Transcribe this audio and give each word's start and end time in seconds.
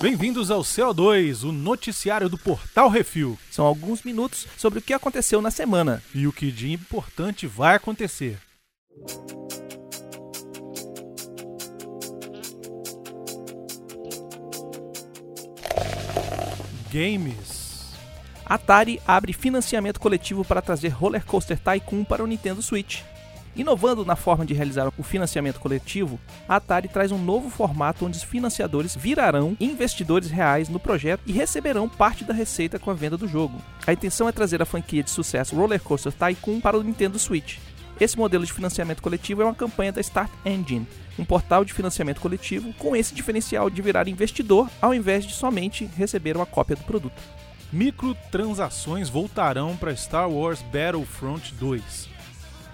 Bem-vindos 0.00 0.48
ao 0.48 0.60
CO2, 0.60 1.42
o 1.42 1.50
noticiário 1.50 2.28
do 2.28 2.38
Portal 2.38 2.88
Refil. 2.88 3.36
São 3.50 3.66
alguns 3.66 4.04
minutos 4.04 4.46
sobre 4.56 4.78
o 4.78 4.82
que 4.82 4.92
aconteceu 4.92 5.42
na 5.42 5.50
semana. 5.50 6.00
E 6.14 6.24
o 6.24 6.32
que 6.32 6.52
de 6.52 6.70
importante 6.70 7.48
vai 7.48 7.74
acontecer. 7.74 8.38
Games. 16.92 17.92
Atari 18.46 19.02
abre 19.04 19.32
financiamento 19.32 19.98
coletivo 19.98 20.44
para 20.44 20.62
trazer 20.62 20.90
Roller 20.90 21.24
Coaster 21.26 21.58
Tycoon 21.58 22.04
para 22.04 22.22
o 22.22 22.26
Nintendo 22.28 22.62
Switch. 22.62 23.02
Inovando 23.58 24.04
na 24.04 24.14
forma 24.14 24.46
de 24.46 24.54
realizar 24.54 24.92
o 24.96 25.02
financiamento 25.02 25.58
coletivo, 25.58 26.20
a 26.48 26.56
Atari 26.56 26.86
traz 26.86 27.10
um 27.10 27.18
novo 27.18 27.50
formato 27.50 28.06
onde 28.06 28.16
os 28.16 28.22
financiadores 28.22 28.94
virarão 28.94 29.56
investidores 29.58 30.30
reais 30.30 30.68
no 30.68 30.78
projeto 30.78 31.22
e 31.26 31.32
receberão 31.32 31.88
parte 31.88 32.22
da 32.22 32.32
receita 32.32 32.78
com 32.78 32.88
a 32.88 32.94
venda 32.94 33.16
do 33.16 33.26
jogo. 33.26 33.60
A 33.84 33.92
intenção 33.92 34.28
é 34.28 34.32
trazer 34.32 34.62
a 34.62 34.64
franquia 34.64 35.02
de 35.02 35.10
sucesso 35.10 35.56
Roller 35.56 35.82
Coaster 35.82 36.12
Tycoon 36.12 36.60
para 36.60 36.78
o 36.78 36.84
Nintendo 36.84 37.18
Switch. 37.18 37.58
Esse 38.00 38.16
modelo 38.16 38.46
de 38.46 38.52
financiamento 38.52 39.02
coletivo 39.02 39.42
é 39.42 39.44
uma 39.44 39.54
campanha 39.56 39.90
da 39.90 40.00
Start 40.00 40.30
Engine, 40.46 40.86
um 41.18 41.24
portal 41.24 41.64
de 41.64 41.72
financiamento 41.72 42.20
coletivo 42.20 42.72
com 42.74 42.94
esse 42.94 43.12
diferencial 43.12 43.68
de 43.68 43.82
virar 43.82 44.06
investidor 44.06 44.70
ao 44.80 44.94
invés 44.94 45.26
de 45.26 45.34
somente 45.34 45.90
receber 45.96 46.36
uma 46.36 46.46
cópia 46.46 46.76
do 46.76 46.84
produto. 46.84 47.20
Microtransações 47.72 49.08
voltarão 49.08 49.76
para 49.76 49.96
Star 49.96 50.30
Wars 50.30 50.62
Battlefront 50.62 51.52
2 51.54 52.17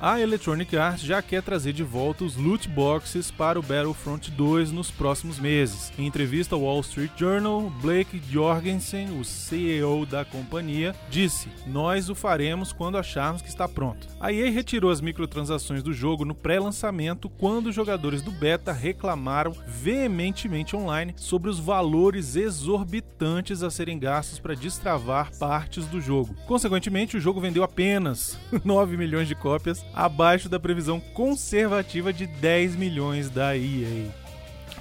a 0.06 0.20
Electronic 0.20 0.76
Arts 0.76 1.02
já 1.02 1.22
quer 1.22 1.42
trazer 1.42 1.72
de 1.72 1.82
volta 1.82 2.24
os 2.24 2.36
loot 2.36 2.68
boxes 2.68 3.30
para 3.30 3.58
o 3.58 3.62
Battlefront 3.62 4.30
2 4.30 4.70
nos 4.70 4.90
próximos 4.90 5.38
meses. 5.38 5.90
Em 5.98 6.06
entrevista 6.06 6.54
ao 6.54 6.60
Wall 6.60 6.80
Street 6.80 7.10
Journal, 7.16 7.70
Blake 7.80 8.20
Jorgensen, 8.30 9.18
o 9.18 9.24
CEO 9.24 10.04
da 10.04 10.22
companhia, 10.22 10.94
disse: 11.08 11.48
Nós 11.66 12.10
o 12.10 12.14
faremos 12.14 12.70
quando 12.70 12.98
acharmos 12.98 13.40
que 13.40 13.48
está 13.48 13.66
pronto. 13.66 14.06
A 14.20 14.30
EA 14.30 14.50
retirou 14.50 14.90
as 14.90 15.00
microtransações 15.00 15.82
do 15.82 15.94
jogo 15.94 16.26
no 16.26 16.34
pré-lançamento 16.34 17.30
quando 17.30 17.68
os 17.68 17.74
jogadores 17.74 18.20
do 18.20 18.30
beta 18.30 18.74
reclamaram 18.74 19.56
veementemente 19.66 20.76
online 20.76 21.14
sobre 21.16 21.48
os 21.48 21.58
valores 21.58 22.36
exorbitantes 22.36 23.62
a 23.62 23.70
serem 23.70 23.98
gastos 23.98 24.38
para 24.38 24.54
destravar 24.54 25.34
partes 25.38 25.86
do 25.86 25.98
jogo. 25.98 26.34
Consequentemente, 26.46 27.16
o 27.16 27.20
jogo 27.20 27.40
vendeu 27.40 27.64
apenas 27.64 28.38
9 28.62 28.98
milhões 28.98 29.28
de 29.28 29.34
cópias 29.34 29.82
abaixo 29.94 30.48
da 30.48 30.58
previsão 30.58 31.00
conservativa 31.00 32.12
de 32.12 32.26
10 32.26 32.76
milhões 32.76 33.30
da 33.30 33.56
EA. 33.56 34.10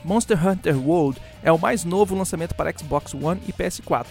Monster 0.03 0.47
Hunter 0.47 0.78
World 0.78 1.22
é 1.42 1.52
o 1.52 1.59
mais 1.59 1.86
novo 1.86 2.16
lançamento 2.16 2.55
para 2.55 2.73
Xbox 2.78 3.14
One 3.14 3.42
e 3.47 3.53
PS4. 3.53 4.08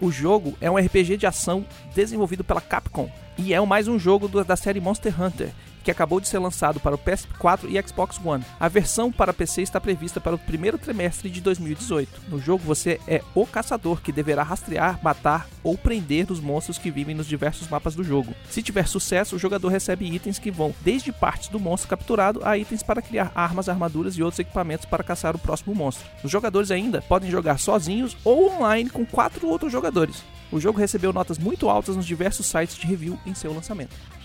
O 0.00 0.12
jogo 0.12 0.56
é 0.60 0.70
um 0.70 0.76
RPG 0.76 1.16
de 1.16 1.26
ação 1.26 1.64
desenvolvido 1.94 2.44
pela 2.44 2.60
Capcom 2.60 3.10
e 3.36 3.52
é 3.52 3.60
mais 3.60 3.88
um 3.88 3.98
jogo 3.98 4.28
da 4.44 4.56
série 4.56 4.80
Monster 4.80 5.20
Hunter, 5.20 5.50
que 5.88 5.92
acabou 5.92 6.20
de 6.20 6.28
ser 6.28 6.38
lançado 6.38 6.78
para 6.78 6.94
o 6.94 6.98
PS4 6.98 7.60
e 7.70 7.88
Xbox 7.88 8.20
One. 8.22 8.44
A 8.60 8.68
versão 8.68 9.10
para 9.10 9.32
PC 9.32 9.62
está 9.62 9.80
prevista 9.80 10.20
para 10.20 10.34
o 10.34 10.38
primeiro 10.38 10.76
trimestre 10.76 11.30
de 11.30 11.40
2018. 11.40 12.28
No 12.28 12.38
jogo, 12.38 12.62
você 12.62 13.00
é 13.08 13.22
o 13.34 13.46
caçador 13.46 14.02
que 14.02 14.12
deverá 14.12 14.42
rastrear, 14.42 15.00
matar 15.02 15.48
ou 15.64 15.78
prender 15.78 16.30
os 16.30 16.40
monstros 16.40 16.76
que 16.76 16.90
vivem 16.90 17.14
nos 17.14 17.26
diversos 17.26 17.68
mapas 17.68 17.94
do 17.94 18.04
jogo. 18.04 18.34
Se 18.50 18.62
tiver 18.62 18.86
sucesso, 18.86 19.34
o 19.34 19.38
jogador 19.38 19.68
recebe 19.68 20.14
itens 20.14 20.38
que 20.38 20.50
vão 20.50 20.74
desde 20.82 21.10
partes 21.10 21.48
do 21.48 21.58
monstro 21.58 21.88
capturado 21.88 22.42
a 22.44 22.58
itens 22.58 22.82
para 22.82 23.00
criar 23.00 23.32
armas, 23.34 23.66
armaduras 23.66 24.14
e 24.14 24.22
outros 24.22 24.40
equipamentos 24.40 24.84
para 24.84 25.02
caçar 25.02 25.34
o 25.34 25.38
próximo 25.38 25.74
monstro. 25.74 26.06
Os 26.22 26.30
jogadores 26.30 26.70
ainda 26.70 27.00
podem 27.00 27.30
jogar 27.30 27.58
sozinhos 27.58 28.14
ou 28.22 28.54
online 28.54 28.90
com 28.90 29.06
quatro 29.06 29.48
outros 29.48 29.72
jogadores. 29.72 30.22
O 30.52 30.60
jogo 30.60 30.78
recebeu 30.78 31.14
notas 31.14 31.38
muito 31.38 31.66
altas 31.66 31.96
nos 31.96 32.04
diversos 32.04 32.44
sites 32.44 32.76
de 32.76 32.86
review 32.86 33.18
em 33.24 33.34
seu 33.34 33.54
lançamento. 33.54 34.17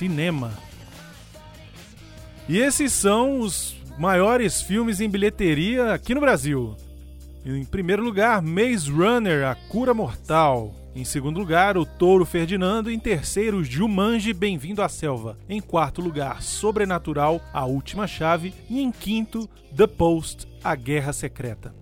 Cinema. 0.00 0.50
E 2.48 2.56
esses 2.56 2.90
são 2.90 3.40
os 3.40 3.76
maiores 3.98 4.62
filmes 4.62 4.98
em 4.98 5.10
bilheteria 5.10 5.92
aqui 5.92 6.14
no 6.14 6.22
Brasil. 6.22 6.74
Em 7.44 7.66
primeiro 7.66 8.02
lugar, 8.02 8.40
Maze 8.40 8.90
Runner, 8.90 9.46
A 9.46 9.54
Cura 9.54 9.92
Mortal. 9.92 10.74
Em 10.96 11.04
segundo 11.04 11.38
lugar, 11.38 11.76
O 11.76 11.84
Touro 11.84 12.24
Ferdinando. 12.24 12.90
Em 12.90 12.98
terceiro, 12.98 13.62
Jumanji, 13.62 14.32
Bem-vindo 14.32 14.82
à 14.82 14.88
Selva. 14.88 15.36
Em 15.46 15.60
quarto 15.60 16.00
lugar, 16.00 16.42
Sobrenatural, 16.42 17.38
A 17.52 17.66
Última 17.66 18.06
Chave. 18.06 18.54
E 18.70 18.80
em 18.80 18.90
quinto, 18.90 19.46
The 19.76 19.86
Post, 19.86 20.48
A 20.64 20.74
Guerra 20.74 21.12
Secreta. 21.12 21.74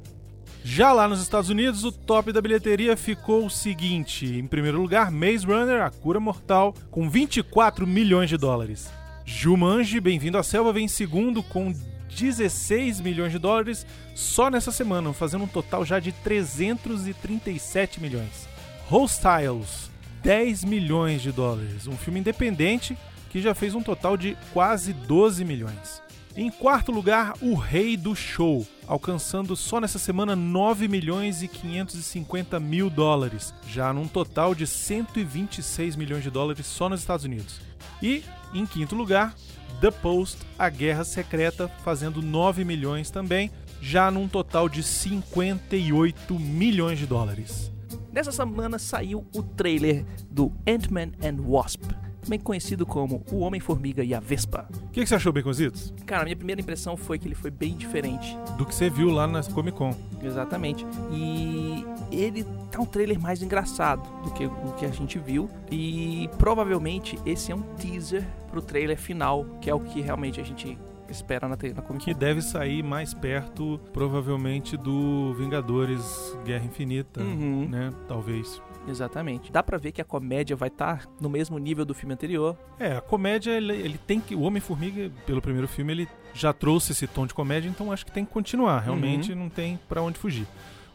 Já 0.64 0.92
lá 0.92 1.08
nos 1.08 1.22
Estados 1.22 1.50
Unidos, 1.50 1.84
o 1.84 1.92
top 1.92 2.32
da 2.32 2.42
bilheteria 2.42 2.96
ficou 2.96 3.46
o 3.46 3.50
seguinte: 3.50 4.26
em 4.26 4.46
primeiro 4.46 4.80
lugar, 4.80 5.10
Maze 5.10 5.46
Runner, 5.46 5.82
A 5.82 5.90
Cura 5.90 6.20
Mortal, 6.20 6.74
com 6.90 7.08
24 7.08 7.86
milhões 7.86 8.28
de 8.28 8.36
dólares. 8.36 8.90
Jumanji, 9.24 10.00
Bem-vindo 10.00 10.38
à 10.38 10.42
Selva, 10.42 10.72
vem 10.72 10.86
em 10.86 10.88
segundo 10.88 11.42
com 11.42 11.72
16 12.16 13.00
milhões 13.00 13.30
de 13.30 13.38
dólares 13.38 13.86
só 14.14 14.50
nessa 14.50 14.72
semana, 14.72 15.12
fazendo 15.12 15.44
um 15.44 15.48
total 15.48 15.84
já 15.84 16.00
de 16.00 16.12
337 16.12 18.00
milhões. 18.00 18.48
Hostiles, 18.90 19.90
10 20.22 20.64
milhões 20.64 21.22
de 21.22 21.30
dólares, 21.30 21.86
um 21.86 21.96
filme 21.96 22.20
independente 22.20 22.96
que 23.30 23.40
já 23.40 23.54
fez 23.54 23.74
um 23.74 23.82
total 23.82 24.16
de 24.16 24.36
quase 24.52 24.92
12 24.92 25.44
milhões. 25.44 26.02
Em 26.40 26.52
quarto 26.52 26.92
lugar, 26.92 27.34
O 27.42 27.56
Rei 27.56 27.96
do 27.96 28.14
Show, 28.14 28.64
alcançando 28.86 29.56
só 29.56 29.80
nessa 29.80 29.98
semana 29.98 30.36
9 30.36 30.86
milhões 30.86 31.42
e 31.42 31.48
550 31.48 32.60
mil 32.60 32.88
dólares, 32.88 33.52
já 33.66 33.92
num 33.92 34.06
total 34.06 34.54
de 34.54 34.64
126 34.64 35.96
milhões 35.96 36.22
de 36.22 36.30
dólares 36.30 36.64
só 36.64 36.88
nos 36.88 37.00
Estados 37.00 37.24
Unidos. 37.24 37.60
E, 38.00 38.22
em 38.54 38.64
quinto 38.64 38.94
lugar, 38.94 39.34
The 39.80 39.90
Post, 39.90 40.38
A 40.56 40.68
Guerra 40.68 41.02
Secreta, 41.02 41.66
fazendo 41.82 42.22
9 42.22 42.64
milhões 42.64 43.10
também, 43.10 43.50
já 43.82 44.08
num 44.08 44.28
total 44.28 44.68
de 44.68 44.84
58 44.84 46.38
milhões 46.38 47.00
de 47.00 47.06
dólares. 47.06 47.72
Nessa 48.12 48.30
semana 48.30 48.78
saiu 48.78 49.26
o 49.34 49.42
trailer 49.42 50.06
do 50.30 50.52
Ant-Man 50.68 51.10
and 51.20 51.42
Wasp 51.42 51.82
também 52.28 52.38
conhecido 52.38 52.84
como 52.84 53.24
O 53.32 53.38
Homem-Formiga 53.38 54.04
e 54.04 54.12
a 54.12 54.20
Vespa. 54.20 54.68
O 54.70 54.90
que, 54.90 55.00
que, 55.00 55.06
você 55.06 55.14
achou, 55.14 55.32
Baconzitos? 55.32 55.94
Cara, 56.04 56.22
a 56.22 56.24
minha 56.24 56.36
primeira 56.36 56.60
impressão 56.60 56.94
foi 56.94 57.18
que 57.18 57.26
ele 57.26 57.34
foi 57.34 57.50
bem 57.50 57.74
diferente. 57.74 58.36
Do 58.58 58.66
que 58.66 58.74
você 58.74 58.90
viu 58.90 59.08
lá 59.10 59.26
na 59.26 59.42
Comic 59.42 59.78
Con. 59.78 59.94
Exatamente. 60.22 60.84
E 61.10 61.86
ele 62.12 62.44
tá 62.70 62.80
um 62.80 62.84
trailer 62.84 63.18
mais 63.18 63.42
engraçado 63.42 64.02
do 64.22 64.30
que 64.30 64.44
o 64.44 64.74
que 64.78 64.84
a 64.84 64.90
gente 64.90 65.18
viu. 65.18 65.48
E 65.70 66.28
provavelmente 66.36 67.18
esse 67.24 67.50
é 67.50 67.54
um 67.54 67.62
teaser 67.76 68.26
pro 68.50 68.60
trailer 68.60 68.98
final, 68.98 69.46
que 69.62 69.70
é 69.70 69.74
o 69.74 69.80
que 69.80 70.02
realmente 70.02 70.38
a 70.38 70.44
gente 70.44 70.76
espera 71.08 71.48
na, 71.48 71.56
na 71.56 71.82
Comic 71.82 71.86
Con. 71.86 71.98
Que 71.98 72.12
deve 72.12 72.42
sair 72.42 72.82
mais 72.82 73.14
perto, 73.14 73.80
provavelmente, 73.92 74.76
do 74.76 75.32
Vingadores 75.34 76.36
Guerra 76.44 76.66
Infinita, 76.66 77.22
uhum. 77.22 77.66
né? 77.70 77.90
Talvez. 78.06 78.60
Exatamente. 78.88 79.52
Dá 79.52 79.62
para 79.62 79.78
ver 79.78 79.92
que 79.92 80.00
a 80.00 80.04
comédia 80.04 80.56
vai 80.56 80.68
estar 80.68 81.04
tá 81.04 81.08
no 81.20 81.28
mesmo 81.28 81.58
nível 81.58 81.84
do 81.84 81.94
filme 81.94 82.14
anterior. 82.14 82.56
É, 82.78 82.96
a 82.96 83.00
comédia, 83.00 83.52
ele, 83.52 83.72
ele 83.72 83.98
tem 83.98 84.20
que. 84.20 84.34
O 84.34 84.40
Homem-Formiga, 84.40 85.10
pelo 85.26 85.40
primeiro 85.40 85.68
filme, 85.68 85.92
ele 85.92 86.08
já 86.34 86.52
trouxe 86.52 86.92
esse 86.92 87.06
tom 87.06 87.26
de 87.26 87.34
comédia, 87.34 87.68
então 87.68 87.92
acho 87.92 88.04
que 88.04 88.12
tem 88.12 88.24
que 88.24 88.32
continuar. 88.32 88.80
Realmente 88.80 89.32
uhum. 89.32 89.38
não 89.38 89.48
tem 89.48 89.78
para 89.88 90.02
onde 90.02 90.18
fugir. 90.18 90.46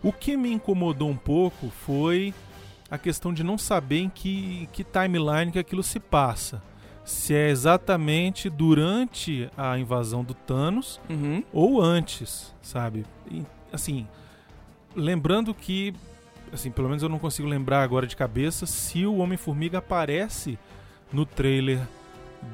O 0.01 0.11
que 0.11 0.35
me 0.35 0.51
incomodou 0.51 1.09
um 1.09 1.15
pouco 1.15 1.69
foi 1.69 2.33
a 2.89 2.97
questão 2.97 3.33
de 3.33 3.43
não 3.43 3.57
saber 3.57 3.99
em 3.99 4.09
que, 4.09 4.67
que 4.71 4.83
timeline 4.83 5.51
que 5.51 5.59
aquilo 5.59 5.81
se 5.81 5.99
passa. 5.99 6.61
Se 7.03 7.33
é 7.33 7.49
exatamente 7.49 8.49
durante 8.49 9.49
a 9.57 9.77
invasão 9.77 10.23
do 10.23 10.33
Thanos 10.33 11.01
uhum. 11.09 11.43
ou 11.51 11.81
antes, 11.81 12.53
sabe? 12.61 13.05
E, 13.29 13.43
assim, 13.71 14.07
lembrando 14.95 15.53
que 15.53 15.93
assim, 16.53 16.71
pelo 16.71 16.87
menos 16.87 17.03
eu 17.03 17.09
não 17.09 17.19
consigo 17.19 17.47
lembrar 17.47 17.83
agora 17.83 18.05
de 18.05 18.15
cabeça 18.15 18.65
se 18.65 19.05
o 19.05 19.17
Homem-Formiga 19.17 19.79
aparece 19.79 20.57
no 21.11 21.25
trailer 21.25 21.79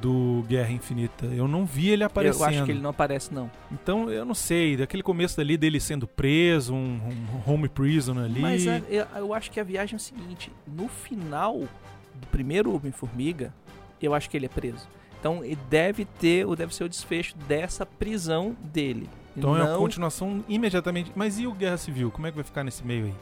do 0.01 0.43
Guerra 0.47 0.71
Infinita. 0.71 1.25
Eu 1.25 1.47
não 1.47 1.65
vi 1.65 1.89
ele 1.89 2.03
aparecendo. 2.03 2.41
Eu 2.41 2.47
acho 2.47 2.65
que 2.65 2.71
ele 2.71 2.81
não 2.81 2.91
aparece, 2.91 3.33
não. 3.33 3.49
Então, 3.71 4.09
eu 4.09 4.23
não 4.23 4.35
sei, 4.35 4.77
daquele 4.77 5.01
começo 5.01 5.35
dali 5.35 5.57
dele 5.57 5.79
sendo 5.79 6.07
preso, 6.07 6.73
um, 6.73 6.99
um 7.07 7.51
home 7.51 7.67
prison 7.67 8.19
ali. 8.19 8.39
Mas 8.39 8.67
é, 8.67 8.83
eu, 8.89 9.05
eu, 9.15 9.33
acho 9.33 9.49
que 9.49 9.59
a 9.59 9.63
viagem 9.63 9.95
é 9.95 9.97
o 9.97 9.99
seguinte: 9.99 10.51
no 10.67 10.87
final 10.87 11.59
do 11.59 12.27
primeiro 12.31 12.75
Homem-Formiga, 12.75 13.53
eu 14.01 14.13
acho 14.13 14.29
que 14.29 14.37
ele 14.37 14.45
é 14.45 14.49
preso. 14.49 14.87
Então, 15.19 15.43
ele 15.43 15.59
deve 15.69 16.05
ter, 16.05 16.45
ou 16.45 16.55
deve 16.55 16.73
ser 16.73 16.83
o 16.83 16.89
desfecho 16.89 17.35
dessa 17.47 17.85
prisão 17.85 18.55
dele. 18.61 19.09
Então 19.35 19.53
não... 19.53 19.61
é 19.61 19.63
uma 19.63 19.77
continuação 19.77 20.43
imediatamente. 20.47 21.11
Mas 21.15 21.39
e 21.39 21.47
o 21.47 21.53
Guerra 21.53 21.77
Civil? 21.77 22.11
Como 22.11 22.27
é 22.27 22.31
que 22.31 22.35
vai 22.35 22.43
ficar 22.43 22.63
nesse 22.63 22.85
meio 22.85 23.05
aí? 23.05 23.13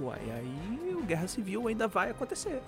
Uai, 0.00 0.20
aí 0.30 0.94
o 0.94 1.02
Guerra 1.04 1.28
Civil 1.28 1.68
ainda 1.68 1.86
vai 1.86 2.10
acontecer. 2.10 2.60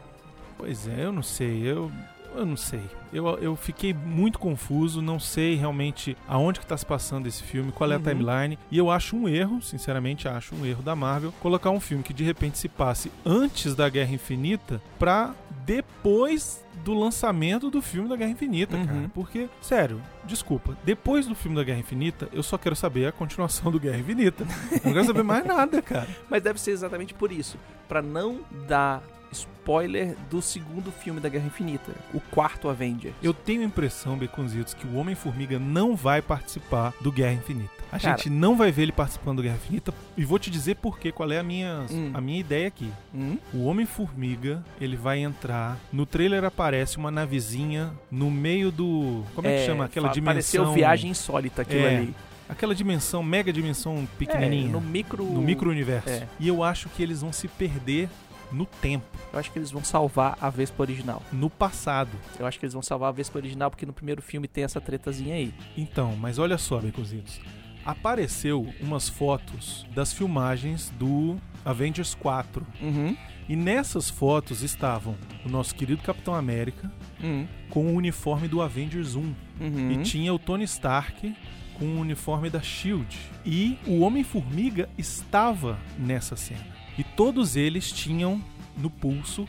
Pois 0.56 0.86
é, 0.86 1.04
eu 1.04 1.12
não 1.12 1.22
sei. 1.22 1.62
Eu, 1.62 1.90
eu 2.34 2.44
não 2.46 2.56
sei. 2.56 2.82
Eu, 3.12 3.26
eu 3.38 3.56
fiquei 3.56 3.94
muito 3.94 4.38
confuso, 4.38 5.00
não 5.00 5.18
sei 5.18 5.54
realmente 5.54 6.16
aonde 6.28 6.60
que 6.60 6.66
tá 6.66 6.76
se 6.76 6.84
passando 6.84 7.26
esse 7.26 7.42
filme, 7.42 7.72
qual 7.72 7.90
é 7.90 7.94
a 7.94 7.98
Uhum. 7.98 8.02
timeline. 8.04 8.58
E 8.70 8.76
eu 8.78 8.90
acho 8.90 9.16
um 9.16 9.28
erro, 9.28 9.62
sinceramente 9.62 10.28
acho 10.28 10.54
um 10.54 10.66
erro 10.66 10.82
da 10.82 10.94
Marvel, 10.96 11.32
colocar 11.40 11.70
um 11.70 11.80
filme 11.80 12.02
que 12.02 12.12
de 12.12 12.24
repente 12.24 12.58
se 12.58 12.68
passe 12.68 13.10
antes 13.24 13.74
da 13.74 13.88
Guerra 13.88 14.12
Infinita 14.14 14.80
pra 14.98 15.34
depois 15.64 16.64
do 16.84 16.94
lançamento 16.94 17.70
do 17.70 17.82
filme 17.82 18.08
da 18.08 18.14
Guerra 18.16 18.30
Infinita, 18.30 18.76
Uhum. 18.76 18.86
cara. 18.86 19.10
Porque, 19.12 19.48
sério, 19.60 20.00
desculpa, 20.24 20.76
depois 20.84 21.26
do 21.26 21.34
filme 21.34 21.56
da 21.56 21.64
Guerra 21.64 21.80
Infinita, 21.80 22.28
eu 22.32 22.42
só 22.42 22.56
quero 22.56 22.76
saber 22.76 23.06
a 23.06 23.12
continuação 23.12 23.72
do 23.72 23.80
Guerra 23.80 23.98
Infinita. 23.98 24.46
Não 24.84 24.92
quero 24.92 25.04
saber 25.04 25.22
mais 25.24 25.44
nada, 25.44 25.82
cara. 25.82 26.06
Mas 26.30 26.42
deve 26.42 26.60
ser 26.60 26.70
exatamente 26.70 27.12
por 27.14 27.32
isso. 27.32 27.58
Pra 27.88 28.00
não 28.00 28.40
dar 28.68 29.02
spoiler 29.32 30.16
do 30.30 30.40
segundo 30.40 30.90
filme 30.92 31.20
da 31.20 31.28
Guerra 31.28 31.46
Infinita, 31.46 31.92
o 32.14 32.20
quarto 32.20 32.68
Avenger. 32.68 33.12
Eu 33.22 33.34
tenho 33.34 33.62
a 33.62 33.64
impressão, 33.64 34.16
Beconzitos, 34.16 34.74
que 34.74 34.86
o 34.86 34.94
Homem-Formiga 34.96 35.58
não 35.58 35.96
vai 35.96 36.22
participar 36.22 36.92
do 37.00 37.10
Guerra 37.10 37.34
Infinita. 37.34 37.70
A 37.90 37.98
Cara. 37.98 38.16
gente 38.16 38.28
não 38.30 38.56
vai 38.56 38.70
ver 38.72 38.82
ele 38.82 38.92
participando 38.92 39.36
do 39.38 39.42
Guerra 39.42 39.56
Infinita 39.56 39.92
e 40.16 40.24
vou 40.24 40.38
te 40.38 40.50
dizer 40.50 40.76
por 40.76 40.98
quê, 40.98 41.10
qual 41.12 41.30
é 41.32 41.38
a 41.38 41.42
minha, 41.42 41.84
Hum. 41.90 42.10
a 42.14 42.20
minha 42.20 42.38
ideia 42.40 42.68
aqui. 42.68 42.90
Hum? 43.14 43.38
O 43.52 43.64
Homem-Formiga, 43.64 44.64
ele 44.80 44.96
vai 44.96 45.20
entrar. 45.20 45.76
No 45.92 46.04
trailer 46.06 46.44
aparece 46.44 46.96
uma 46.96 47.10
navezinha 47.10 47.92
no 48.10 48.30
meio 48.30 48.70
do. 48.70 49.24
Como 49.34 49.46
é, 49.48 49.58
que 49.58 49.66
chama? 49.66 49.84
Aquela 49.84 50.08
dimensão. 50.08 50.32
Pareceu 50.64 50.72
viagem 50.72 51.10
insólita 51.10 51.62
aquilo 51.62 51.80
É, 51.86 51.96
ali. 51.96 52.14
Aquela 52.48 52.74
dimensão, 52.76 53.24
mega 53.24 53.52
dimensão 53.52 54.06
pequenininha. 54.18 54.68
É, 54.68 54.72
no 54.72 54.80
micro. 54.80 55.24
no 55.24 55.42
micro-universo. 55.42 56.08
É. 56.08 56.28
E 56.38 56.46
eu 56.46 56.62
acho 56.62 56.88
que 56.90 57.02
eles 57.02 57.20
vão 57.20 57.32
se 57.32 57.48
perder 57.48 58.08
no 58.52 58.64
tempo, 58.66 59.04
Eu 59.32 59.38
acho 59.38 59.50
que 59.52 59.58
eles 59.58 59.70
vão 59.70 59.82
salvar 59.84 60.36
a 60.40 60.48
Vespa 60.50 60.82
original. 60.82 61.22
no 61.32 61.50
passado. 61.50 62.10
Eu 62.38 62.46
acho 62.46 62.58
que 62.58 62.64
eles 62.66 62.72
vão 62.74 62.82
salvar 62.82 63.08
a 63.08 63.12
Vespa 63.12 63.38
original 63.38 63.70
porque 63.70 63.84
no 63.86 63.92
primeiro 63.92 64.22
filme 64.22 64.46
tem 64.48 64.64
essa 64.64 64.80
tretazinha 64.80 65.34
aí. 65.34 65.52
Então, 65.76 66.14
mas 66.16 66.38
olha 66.38 66.56
só, 66.58 66.78
Beconzitos. 66.78 67.40
Apareceu 67.84 68.66
umas 68.80 69.08
fotos 69.08 69.86
das 69.94 70.12
filmagens 70.12 70.90
do 70.98 71.36
Avengers 71.64 72.14
4. 72.14 72.66
Uhum. 72.82 73.16
E 73.48 73.54
nessas 73.54 74.10
fotos 74.10 74.62
estavam 74.62 75.14
o 75.44 75.48
nosso 75.48 75.72
querido 75.74 76.02
Capitão 76.02 76.34
América 76.34 76.90
Uhum. 77.22 77.46
com 77.70 77.86
o 77.86 77.94
uniforme 77.94 78.48
do 78.48 78.60
Avengers 78.60 79.14
1. 79.14 79.20
Uhum. 79.60 79.92
E 79.92 80.02
tinha 80.02 80.34
o 80.34 80.38
Tony 80.38 80.64
Stark 80.64 81.34
com 81.78 81.84
o 81.84 82.00
uniforme 82.00 82.50
da 82.50 82.60
Shield. 82.60 83.16
E 83.44 83.78
o 83.86 84.00
Homem-Formiga 84.00 84.88
estava 84.98 85.78
nessa 85.96 86.34
cena. 86.36 86.75
E 86.98 87.04
todos 87.04 87.56
eles 87.56 87.92
tinham 87.92 88.42
no 88.76 88.90
pulso 88.90 89.46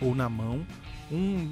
ou 0.00 0.14
na 0.14 0.28
mão 0.28 0.66
um, 1.10 1.50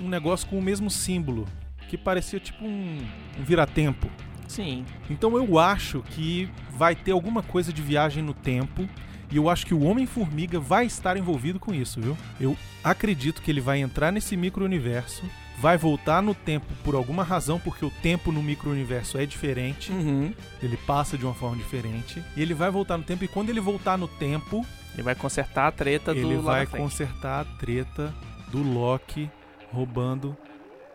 um 0.00 0.08
negócio 0.08 0.48
com 0.48 0.58
o 0.58 0.62
mesmo 0.62 0.90
símbolo, 0.90 1.46
que 1.88 1.96
parecia 1.96 2.40
tipo 2.40 2.64
um, 2.64 2.98
um 3.38 3.44
viratempo. 3.44 4.10
Sim. 4.46 4.84
Então 5.10 5.36
eu 5.36 5.58
acho 5.58 6.02
que 6.02 6.48
vai 6.70 6.94
ter 6.94 7.12
alguma 7.12 7.42
coisa 7.42 7.72
de 7.72 7.82
viagem 7.82 8.22
no 8.22 8.34
tempo. 8.34 8.88
E 9.30 9.36
eu 9.36 9.50
acho 9.50 9.66
que 9.66 9.74
o 9.74 9.82
Homem-Formiga 9.82 10.58
vai 10.58 10.86
estar 10.86 11.18
envolvido 11.18 11.60
com 11.60 11.74
isso, 11.74 12.00
viu? 12.00 12.16
Eu 12.40 12.56
acredito 12.82 13.42
que 13.42 13.50
ele 13.50 13.60
vai 13.60 13.78
entrar 13.78 14.10
nesse 14.10 14.34
micro-universo, 14.38 15.22
vai 15.60 15.76
voltar 15.76 16.22
no 16.22 16.34
tempo 16.34 16.66
por 16.84 16.94
alguma 16.94 17.22
razão, 17.22 17.58
porque 17.58 17.84
o 17.84 17.90
tempo 17.90 18.30
no 18.30 18.42
micro-universo 18.42 19.18
é 19.18 19.26
diferente, 19.26 19.90
Uhum. 19.92 20.32
ele 20.62 20.76
passa 20.76 21.18
de 21.18 21.24
uma 21.24 21.34
forma 21.34 21.56
diferente. 21.56 22.22
E 22.36 22.42
ele 22.42 22.54
vai 22.54 22.70
voltar 22.70 22.96
no 22.96 23.04
tempo, 23.04 23.24
e 23.24 23.28
quando 23.28 23.50
ele 23.50 23.60
voltar 23.60 23.96
no 23.98 24.06
tempo, 24.08 24.64
Ele 24.94 25.02
vai 25.02 25.14
consertar 25.14 25.68
a 25.68 25.70
treta 25.70 26.12
do 26.12 26.18
ele 26.20 26.36
vai 26.38 26.66
consertar 26.66 27.40
a 27.42 27.44
treta 27.44 28.12
do 28.48 28.62
Loki 28.62 29.30
roubando 29.72 30.36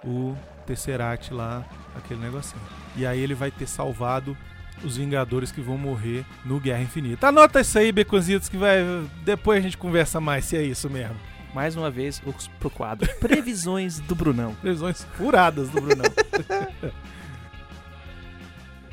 o 0.04 0.36
Tesseract 0.66 1.34
lá, 1.34 1.64
aquele 1.96 2.20
negocinho. 2.20 2.62
E 2.98 3.06
aí 3.06 3.20
ele 3.20 3.34
vai 3.34 3.50
ter 3.52 3.68
salvado 3.68 4.36
os 4.84 4.98
Vingadores 4.98 5.52
que 5.52 5.62
vão 5.62 5.78
morrer 5.78 6.26
no 6.44 6.60
Guerra 6.60 6.82
Infinita. 6.82 7.28
Anota 7.28 7.62
isso 7.62 7.78
aí, 7.80 7.92
Beconzitos, 7.94 8.50
que 8.50 8.58
vai. 8.58 8.78
Depois 9.24 9.60
a 9.60 9.62
gente 9.62 9.78
conversa 9.78 10.20
mais 10.20 10.44
se 10.46 10.58
é 10.58 10.64
isso 10.64 10.90
mesmo. 10.90 11.16
Mais 11.54 11.76
uma 11.76 11.90
vez 11.92 12.22
os- 12.26 12.48
pro 12.60 12.70
quadro. 12.70 13.10
Previsões 13.20 14.00
do 14.00 14.16
Brunão. 14.16 14.56
Lesões 14.64 15.06
furadas 15.16 15.70
do 15.70 15.80
Brunão. 15.82 16.12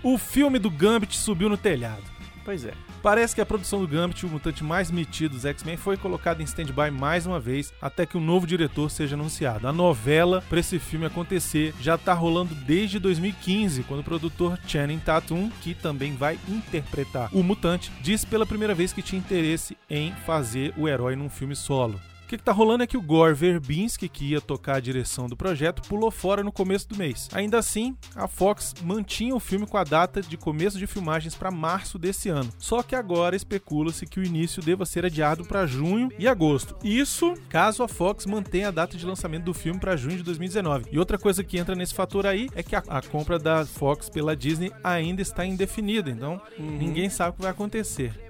o 0.03 0.17
filme 0.19 0.59
do 0.59 0.71
Gambit 0.71 1.17
subiu 1.17 1.49
no 1.49 1.57
telhado. 1.57 2.03
Pois 2.45 2.65
é. 2.65 2.73
Parece 3.03 3.35
que 3.35 3.41
a 3.41 3.47
produção 3.47 3.81
do 3.81 3.89
Gambit, 3.89 4.27
o 4.27 4.29
mutante 4.29 4.63
mais 4.65 4.91
metido 4.91 5.35
dos 5.35 5.45
X-Men, 5.45 5.77
foi 5.77 5.97
colocada 5.97 6.43
em 6.43 6.45
stand-by 6.45 6.91
mais 6.91 7.27
uma 7.27 7.39
vez 7.41 7.73
até 7.81 8.05
que 8.05 8.17
o 8.17 8.21
novo 8.21 8.47
diretor 8.47 8.91
seja 8.91 9.15
anunciado. 9.15 9.67
A 9.69 9.73
novela 9.73 10.43
para 10.49 10.61
esse 10.61 10.79
filme 10.79 11.07
acontecer 11.07 11.75
já 11.81 11.97
tá 11.97 12.13
rolando 12.13 12.55
desde 12.55 12.99
2015, 12.99 13.83
quando 13.85 14.01
o 14.01 14.05
produtor 14.05 14.59
Channing 14.67 14.99
Tatum, 14.99 15.51
que 15.63 15.75
também 15.75 16.15
vai 16.15 16.39
interpretar 16.49 17.31
o 17.33 17.43
mutante, 17.43 17.91
disse 18.03 18.27
pela 18.27 18.45
primeira 18.47 18.75
vez 18.75 18.93
que 18.93 19.03
tinha 19.03 19.19
interesse 19.19 19.77
em 19.89 20.13
fazer 20.27 20.75
o 20.77 20.89
herói 20.89 21.17
num 21.17 21.31
filme 21.31 21.55
solo. 21.57 21.99
O 22.31 22.33
que, 22.33 22.39
que 22.39 22.45
tá 22.45 22.53
rolando 22.53 22.85
é 22.85 22.87
que 22.87 22.97
o 22.97 23.03
Gore 23.03 23.35
Verbinski, 23.35 24.09
que 24.09 24.25
ia 24.27 24.41
tocar 24.41 24.77
a 24.77 24.81
direção 24.81 25.27
do 25.27 25.37
projeto, 25.37 25.83
pulou 25.89 26.13
fora 26.13 26.45
no 26.45 26.53
começo 26.53 26.89
do 26.89 26.97
mês. 26.97 27.29
Ainda 27.33 27.59
assim, 27.59 27.97
a 28.15 28.29
Fox 28.29 28.73
mantinha 28.85 29.35
o 29.35 29.41
filme 29.41 29.67
com 29.67 29.77
a 29.77 29.83
data 29.83 30.23
de 30.23 30.37
começo 30.37 30.79
de 30.79 30.87
filmagens 30.87 31.35
para 31.35 31.51
março 31.51 31.99
desse 31.99 32.29
ano. 32.29 32.49
Só 32.57 32.85
que 32.85 32.95
agora 32.95 33.35
especula-se 33.35 34.07
que 34.07 34.21
o 34.21 34.25
início 34.25 34.63
deva 34.63 34.87
ser 34.87 35.05
adiado 35.05 35.45
para 35.45 35.67
junho 35.67 36.09
e 36.21 36.29
agosto. 36.29 36.77
Isso 36.85 37.35
caso 37.49 37.83
a 37.83 37.89
Fox 37.89 38.27
mantenha 38.27 38.69
a 38.69 38.71
data 38.71 38.97
de 38.97 39.05
lançamento 39.05 39.47
do 39.47 39.53
filme 39.53 39.81
para 39.81 39.97
junho 39.97 40.19
de 40.19 40.23
2019. 40.23 40.85
E 40.93 41.01
outra 41.01 41.19
coisa 41.19 41.43
que 41.43 41.59
entra 41.59 41.75
nesse 41.75 41.95
fator 41.95 42.27
aí 42.29 42.49
é 42.55 42.63
que 42.63 42.77
a, 42.77 42.83
a 42.91 43.03
compra 43.03 43.41
da 43.41 43.67
Fox 43.67 44.09
pela 44.09 44.37
Disney 44.37 44.71
ainda 44.85 45.21
está 45.21 45.45
indefinida, 45.45 46.09
então 46.09 46.41
Uhum. 46.57 46.79
ninguém 46.79 47.11
sabe 47.11 47.31
o 47.31 47.33
que 47.33 47.43
vai 47.43 47.51
acontecer. 47.51 48.30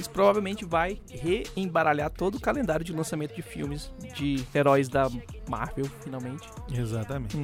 Isso 0.00 0.10
provavelmente 0.10 0.64
vai 0.64 0.98
reembaralhar 1.10 2.08
todo 2.10 2.36
o 2.36 2.40
calendário 2.40 2.82
de 2.82 2.90
lançamento 2.90 3.34
de 3.34 3.42
filmes 3.42 3.92
de 4.14 4.42
heróis 4.54 4.88
da 4.88 5.10
Marvel, 5.46 5.84
finalmente. 6.02 6.48
Exatamente. 6.72 7.36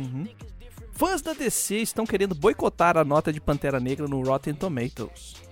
Fãs 0.93 1.21
da 1.21 1.35
DC 1.35 1.77
estão 1.77 2.07
querendo 2.07 2.35
boicotar 2.35 2.97
a 2.97 3.05
nota 3.05 3.31
de 3.31 3.43
Pantera 3.43 3.79
Negra 3.79 4.09
no 4.09 4.23
Rotten 4.23 4.55
Tomatoes. 4.55 5.46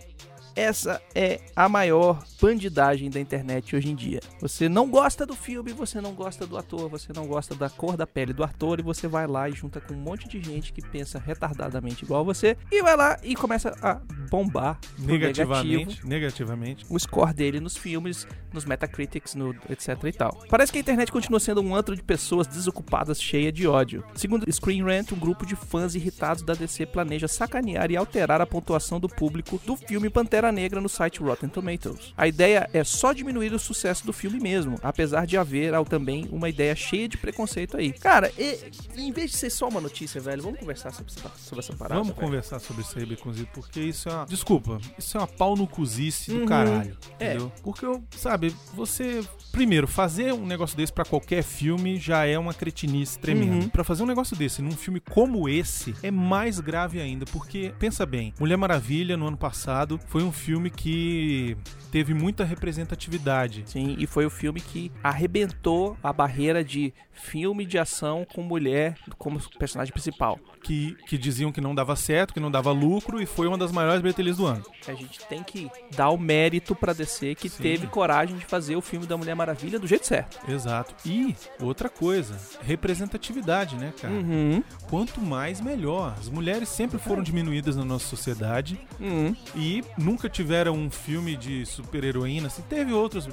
Essa 0.56 1.02
é 1.14 1.40
a 1.56 1.68
maior 1.68 2.24
bandidagem 2.40 3.10
da 3.10 3.18
internet 3.18 3.74
hoje 3.74 3.90
em 3.90 3.94
dia. 3.94 4.20
Você 4.40 4.68
não 4.68 4.88
gosta 4.88 5.26
do 5.26 5.34
filme, 5.34 5.72
você 5.72 6.00
não 6.00 6.12
gosta 6.12 6.46
do 6.46 6.56
ator, 6.56 6.88
você 6.88 7.12
não 7.12 7.26
gosta 7.26 7.54
da 7.54 7.68
cor 7.68 7.96
da 7.96 8.06
pele 8.06 8.32
do 8.32 8.44
ator 8.44 8.78
e 8.78 8.82
você 8.82 9.08
vai 9.08 9.26
lá 9.26 9.48
e 9.48 9.52
junta 9.52 9.80
com 9.80 9.94
um 9.94 9.98
monte 9.98 10.28
de 10.28 10.40
gente 10.40 10.72
que 10.72 10.80
pensa 10.80 11.18
retardadamente 11.18 12.04
igual 12.04 12.20
a 12.20 12.24
você 12.24 12.56
e 12.70 12.82
vai 12.82 12.96
lá 12.96 13.18
e 13.22 13.34
começa 13.34 13.74
a 13.82 13.94
bombar 14.30 14.78
negativo 14.98 15.50
Negativamente, 15.54 16.06
negativamente. 16.06 16.86
o 16.88 16.98
score 16.98 17.34
dele 17.34 17.58
nos 17.58 17.76
filmes, 17.76 18.26
nos 18.52 18.64
Metacritics, 18.64 19.34
no 19.34 19.54
etc 19.68 20.04
e 20.04 20.12
tal. 20.12 20.38
Parece 20.48 20.70
que 20.70 20.78
a 20.78 20.80
internet 20.80 21.10
continua 21.10 21.40
sendo 21.40 21.60
um 21.62 21.74
antro 21.74 21.96
de 21.96 22.02
pessoas 22.02 22.46
desocupadas 22.46 23.20
cheia 23.20 23.50
de 23.50 23.66
ódio. 23.66 24.04
Segundo 24.14 24.50
Screen 24.52 24.84
Rant, 24.84 25.12
um 25.12 25.18
grupo 25.18 25.44
de 25.44 25.56
fãs 25.56 25.94
irritados 25.94 26.42
da 26.42 26.54
DC 26.54 26.86
planeja 26.86 27.26
sacanear 27.26 27.90
e 27.90 27.96
alterar 27.96 28.40
a 28.40 28.46
pontuação 28.46 29.00
do 29.00 29.08
público 29.08 29.60
do 29.66 29.76
filme 29.76 30.08
Pantera 30.08 30.43
Negra 30.52 30.80
no 30.80 30.88
site 30.88 31.20
Rotten 31.20 31.48
Tomatoes. 31.48 32.12
A 32.16 32.26
ideia 32.28 32.68
é 32.72 32.82
só 32.84 33.12
diminuir 33.12 33.52
o 33.52 33.58
sucesso 33.58 34.04
do 34.06 34.12
filme 34.12 34.40
mesmo, 34.40 34.78
apesar 34.82 35.26
de 35.26 35.36
haver 35.36 35.74
ao 35.74 35.84
também 35.84 36.28
uma 36.30 36.48
ideia 36.48 36.74
cheia 36.74 37.08
de 37.08 37.16
preconceito 37.16 37.76
aí. 37.76 37.92
Cara, 37.92 38.30
e- 38.38 38.58
em 38.96 39.12
vez 39.12 39.30
de 39.32 39.36
ser 39.36 39.50
só 39.50 39.68
uma 39.68 39.80
notícia, 39.80 40.20
velho, 40.20 40.42
vamos 40.42 40.60
conversar 40.60 40.92
sobre 40.92 41.12
essa, 41.16 41.30
sobre 41.38 41.58
essa 41.64 41.72
parada. 41.74 42.00
Vamos 42.00 42.14
velho? 42.14 42.26
conversar 42.26 42.58
sobre 42.58 42.82
isso 42.82 42.98
aí, 42.98 43.06
Beconzito, 43.06 43.50
porque 43.54 43.80
isso 43.80 44.08
é 44.08 44.12
uma... 44.12 44.26
Desculpa, 44.26 44.80
isso 44.98 45.16
é 45.16 45.20
uma 45.20 45.26
pau 45.26 45.56
no 45.56 45.66
cozice 45.66 46.30
do 46.32 46.40
Uhum. 46.40 46.46
caralho, 46.46 46.96
É. 47.18 47.26
entendeu? 47.30 47.52
Porque, 47.62 47.84
eu, 47.86 48.02
sabe, 48.16 48.54
você... 48.74 49.22
Primeiro, 49.54 49.86
fazer 49.86 50.32
um 50.32 50.44
negócio 50.44 50.76
desse 50.76 50.92
pra 50.92 51.04
qualquer 51.04 51.44
filme 51.44 51.96
já 51.96 52.26
é 52.26 52.36
uma 52.36 52.52
cretinice 52.52 53.16
tremenda. 53.16 53.54
Uhum. 53.54 53.68
Pra 53.68 53.84
fazer 53.84 54.02
um 54.02 54.06
negócio 54.06 54.36
desse 54.36 54.60
num 54.60 54.72
filme 54.72 54.98
como 54.98 55.48
esse, 55.48 55.94
é 56.02 56.10
mais 56.10 56.58
grave 56.58 57.00
ainda, 57.00 57.24
porque, 57.26 57.72
pensa 57.78 58.04
bem, 58.04 58.34
Mulher 58.40 58.56
Maravilha, 58.56 59.16
no 59.16 59.28
ano 59.28 59.36
passado, 59.36 60.00
foi 60.08 60.24
um 60.24 60.32
filme 60.32 60.70
que 60.70 61.56
teve 61.92 62.12
muita 62.12 62.42
representatividade. 62.42 63.62
Sim, 63.66 63.94
e 63.96 64.08
foi 64.08 64.26
o 64.26 64.30
filme 64.30 64.60
que 64.60 64.90
arrebentou 65.04 65.96
a 66.02 66.12
barreira 66.12 66.64
de 66.64 66.92
filme 67.12 67.64
de 67.64 67.78
ação 67.78 68.26
com 68.34 68.42
mulher 68.42 68.98
como 69.16 69.40
personagem 69.56 69.92
principal. 69.92 70.36
Que, 70.64 70.96
que 71.06 71.16
diziam 71.16 71.52
que 71.52 71.60
não 71.60 71.74
dava 71.74 71.94
certo, 71.94 72.34
que 72.34 72.40
não 72.40 72.50
dava 72.50 72.72
lucro, 72.72 73.22
e 73.22 73.26
foi 73.26 73.46
uma 73.46 73.56
das 73.56 73.70
maiores 73.70 74.02
bilheterias 74.02 74.38
do 74.38 74.46
ano. 74.46 74.64
A 74.88 74.94
gente 74.94 75.24
tem 75.26 75.44
que 75.44 75.70
dar 75.94 76.10
o 76.10 76.18
mérito 76.18 76.74
pra 76.74 76.92
DC 76.92 77.36
que 77.36 77.48
Sim. 77.48 77.62
teve 77.62 77.86
coragem 77.86 78.36
de 78.36 78.44
fazer 78.44 78.74
o 78.74 78.80
filme 78.80 79.06
da 79.06 79.16
Mulher 79.16 79.36
Maravilha 79.36 79.43
do 79.52 79.86
jeito 79.86 80.06
certo. 80.06 80.38
Exato. 80.50 80.94
E 81.04 81.34
outra 81.60 81.88
coisa, 81.88 82.36
representatividade, 82.62 83.76
né, 83.76 83.92
cara? 84.00 84.14
Uhum. 84.14 84.62
Quanto 84.88 85.20
mais, 85.20 85.60
melhor. 85.60 86.14
As 86.18 86.28
mulheres 86.28 86.68
sempre 86.68 86.98
foram 86.98 87.22
diminuídas 87.22 87.76
na 87.76 87.84
nossa 87.84 88.06
sociedade 88.06 88.78
Uhum. 89.00 89.34
e 89.54 89.82
nunca 89.98 90.28
tiveram 90.28 90.74
um 90.74 90.88
filme 90.90 91.36
de 91.36 91.66
super-heroína. 91.66 92.46
Assim, 92.46 92.62
teve 92.68 92.92
outros 92.92 93.28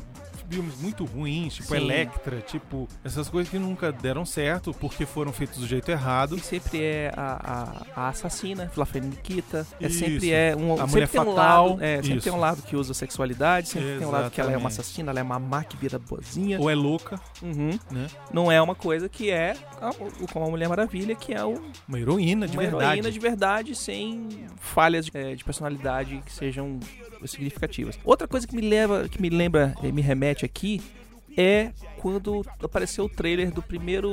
filmes 0.52 0.76
muito 0.82 1.06
ruins, 1.06 1.54
tipo 1.56 1.70
Sim. 1.70 1.78
Electra, 1.78 2.42
tipo, 2.42 2.88
essas 3.04 3.30
coisas 3.30 3.50
que 3.50 3.58
nunca 3.58 3.92
deram 3.92 4.26
certo 4.26 4.74
porque 4.74 5.06
foram 5.06 5.32
feitos 5.32 5.60
do 5.60 5.68
jeito 5.68 5.90
errado. 5.90 6.36
E 6.36 6.42
sempre 6.42 6.82
é 6.84 7.12
a, 7.16 7.86
a, 7.96 8.02
a 8.06 8.10
assassina, 8.10 8.70
Flafene 8.74 9.08
Nikita. 9.08 9.66
É 9.80 9.88
Isso. 9.88 10.00
sempre 10.00 10.32
é 10.32 10.56
um, 10.56 10.74
A 10.82 10.86
mulher 10.88 11.08
tem 11.08 11.22
um 11.22 11.26
fatal. 11.26 11.68
lado, 11.70 11.84
é, 11.84 11.96
sempre 11.98 12.16
Isso. 12.18 12.24
tem 12.26 12.34
um 12.34 12.40
lado 12.40 12.62
que 12.64 12.76
usa 12.76 12.94
sexualidade, 12.94 13.70
sempre 13.70 13.98
tem 14.00 14.08
um 14.08 14.12
lado 14.12 14.30
que 14.30 14.42
ela 14.42 14.52
é 14.52 14.58
uma 14.58 14.68
Exatamente. 14.70 14.82
assassina, 14.82 15.12
ela 15.12 15.20
é 15.20 15.24
uma 15.24 15.40
má 15.40 15.64
que 15.64 15.78
vira 15.78 15.98
boazinha. 15.98 16.60
Ou 16.60 16.70
é 16.70 16.76
louca, 16.76 17.20
Uhum. 17.42 17.80
né? 17.90 18.08
Não 18.34 18.52
é 18.52 18.62
uma 18.62 18.76
coisa 18.76 19.08
que 19.08 19.32
é 19.32 19.56
o- 20.22 20.28
como 20.28 20.46
a 20.46 20.50
Mulher 20.50 20.68
Maravilha, 20.68 21.16
que 21.16 21.34
é 21.34 21.46
um- 21.46 21.62
Uma 21.88 22.00
heroína 22.00 22.48
de 22.48 22.58
uma 22.58 22.62
verdade. 22.64 22.84
heroína 22.86 23.12
de 23.12 23.20
verdade, 23.20 23.76
sem 23.76 24.28
falhas 24.60 25.06
de, 25.06 25.12
é, 25.18 25.34
de 25.36 25.44
personalidade 25.44 26.22
que 26.26 26.32
sejam 26.34 26.80
significativas. 27.26 28.00
Outra 28.04 28.28
coisa 28.28 28.48
que 28.48 28.56
me 28.56 28.62
leva, 28.62 29.08
que 29.08 29.22
me 29.22 29.30
lembra, 29.30 29.76
eh, 29.84 29.92
me 29.92 30.02
remete 30.02 30.41
aqui 30.46 30.82
é 31.38 31.72
quando 31.98 32.46
apareceu 32.62 33.06
o 33.06 33.10
trailer 33.10 33.52
do 33.52 33.62
primeiro 33.62 34.12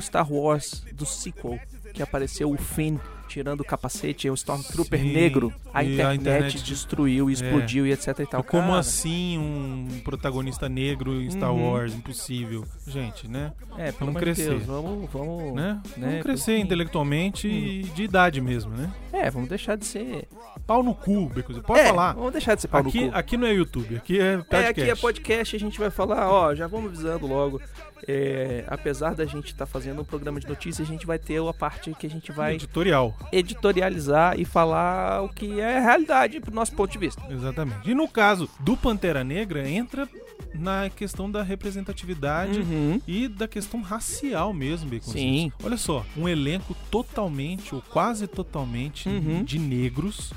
Star 0.00 0.30
Wars 0.32 0.84
do 0.92 1.04
sequel, 1.04 1.58
que 1.92 2.02
apareceu 2.02 2.50
o 2.50 2.56
Finn 2.56 2.98
tirando 3.28 3.60
o 3.60 3.64
capacete, 3.64 4.28
é 4.28 4.30
o 4.30 4.34
Stormtrooper 4.34 5.00
Sim, 5.00 5.12
negro. 5.12 5.52
A 5.72 5.82
e 5.82 6.00
a 6.00 6.14
internet, 6.14 6.20
internet- 6.20 6.62
destruiu, 6.64 7.30
explodiu 7.30 7.86
e 7.86 7.92
etc 7.92 8.18
e 8.20 8.26
tal. 8.26 8.44
Como 8.44 8.68
Cara, 8.68 8.78
assim 8.78 9.38
um 9.38 10.00
protagonista 10.04 10.68
negro 10.68 11.20
em 11.20 11.30
Star 11.30 11.52
Uhum. 11.52 11.70
Wars? 11.70 11.94
Impossível. 11.94 12.64
Gente, 12.86 13.26
né? 13.28 13.52
É, 13.76 13.90
pelo 13.92 14.06
Vamos 14.12 14.20
crescer. 14.20 14.50
Deus, 14.50 14.64
vamos, 14.64 15.10
vamos, 15.10 15.54
né? 15.54 15.80
né, 15.96 16.08
Vamos 16.08 16.22
crescer 16.22 16.58
intelectualmente 16.58 17.48
e 17.48 17.82
de 17.82 18.02
idade 18.04 18.40
mesmo, 18.40 18.72
né? 18.72 18.90
É, 19.12 19.30
vamos 19.30 19.48
deixar 19.48 19.76
de 19.76 19.84
ser. 19.84 20.28
Pau 20.66 20.82
no 20.82 20.94
cu. 20.94 21.30
Pode 21.66 21.80
é, 21.80 21.86
falar. 21.88 22.12
Vamos 22.14 22.32
deixar 22.32 22.54
de 22.54 22.62
ser 22.62 22.68
pau 22.68 22.82
no 22.82 22.88
Aqui, 22.88 23.08
cu. 23.08 23.16
aqui 23.16 23.36
não 23.36 23.46
é 23.46 23.52
YouTube, 23.52 23.96
aqui 23.96 24.18
é 24.20 24.36
podcast. 24.38 24.64
É, 24.64 24.68
aqui 24.68 24.90
é 24.90 24.96
podcast, 24.96 25.56
a 25.56 25.58
gente 25.58 25.78
vai 25.78 25.90
falar, 25.90 26.30
ó, 26.30 26.54
já 26.54 26.66
vamos 26.66 26.86
avisando 26.86 27.26
logo. 27.26 27.60
É, 28.06 28.64
apesar 28.68 29.14
da 29.14 29.24
gente 29.24 29.46
estar 29.46 29.66
fazendo 29.66 30.02
um 30.02 30.04
programa 30.04 30.38
de 30.40 30.46
notícias, 30.48 30.86
a 30.86 30.90
gente 30.90 31.06
vai 31.06 31.18
ter 31.18 31.40
a 31.46 31.52
parte 31.52 31.92
que 31.98 32.06
a 32.06 32.10
gente 32.10 32.30
vai 32.32 32.54
Editorial, 32.54 33.14
editorializar 33.32 34.38
e 34.38 34.44
falar 34.44 35.22
o 35.22 35.28
que 35.28 35.60
é 35.60 35.78
a 35.78 35.80
realidade 35.80 36.40
pro 36.40 36.54
nosso 36.54 36.72
ponto 36.74 36.90
de 36.92 36.98
vista. 36.98 37.22
exatamente. 37.30 37.90
E 37.90 37.94
no 37.94 38.08
caso 38.08 38.48
do 38.60 38.76
Pantera 38.76 39.22
Negra, 39.24 39.68
entra 39.68 40.08
na 40.54 40.88
questão 40.88 41.30
da 41.30 41.42
representatividade 41.42 42.60
Uhum. 42.60 43.00
e 43.06 43.26
da 43.28 43.48
questão 43.48 43.80
racial 43.82 44.52
mesmo, 44.52 44.88
Baconzitos. 44.90 45.12
Sim. 45.12 45.52
Olha 45.62 45.76
só, 45.76 46.04
um 46.16 46.28
elenco 46.28 46.74
totalmente, 46.90 47.74
ou 47.74 47.82
quase 47.82 48.26
totalmente, 48.26 49.08
Uhum. 49.08 49.42
de 49.42 49.58
negros. 49.58 50.32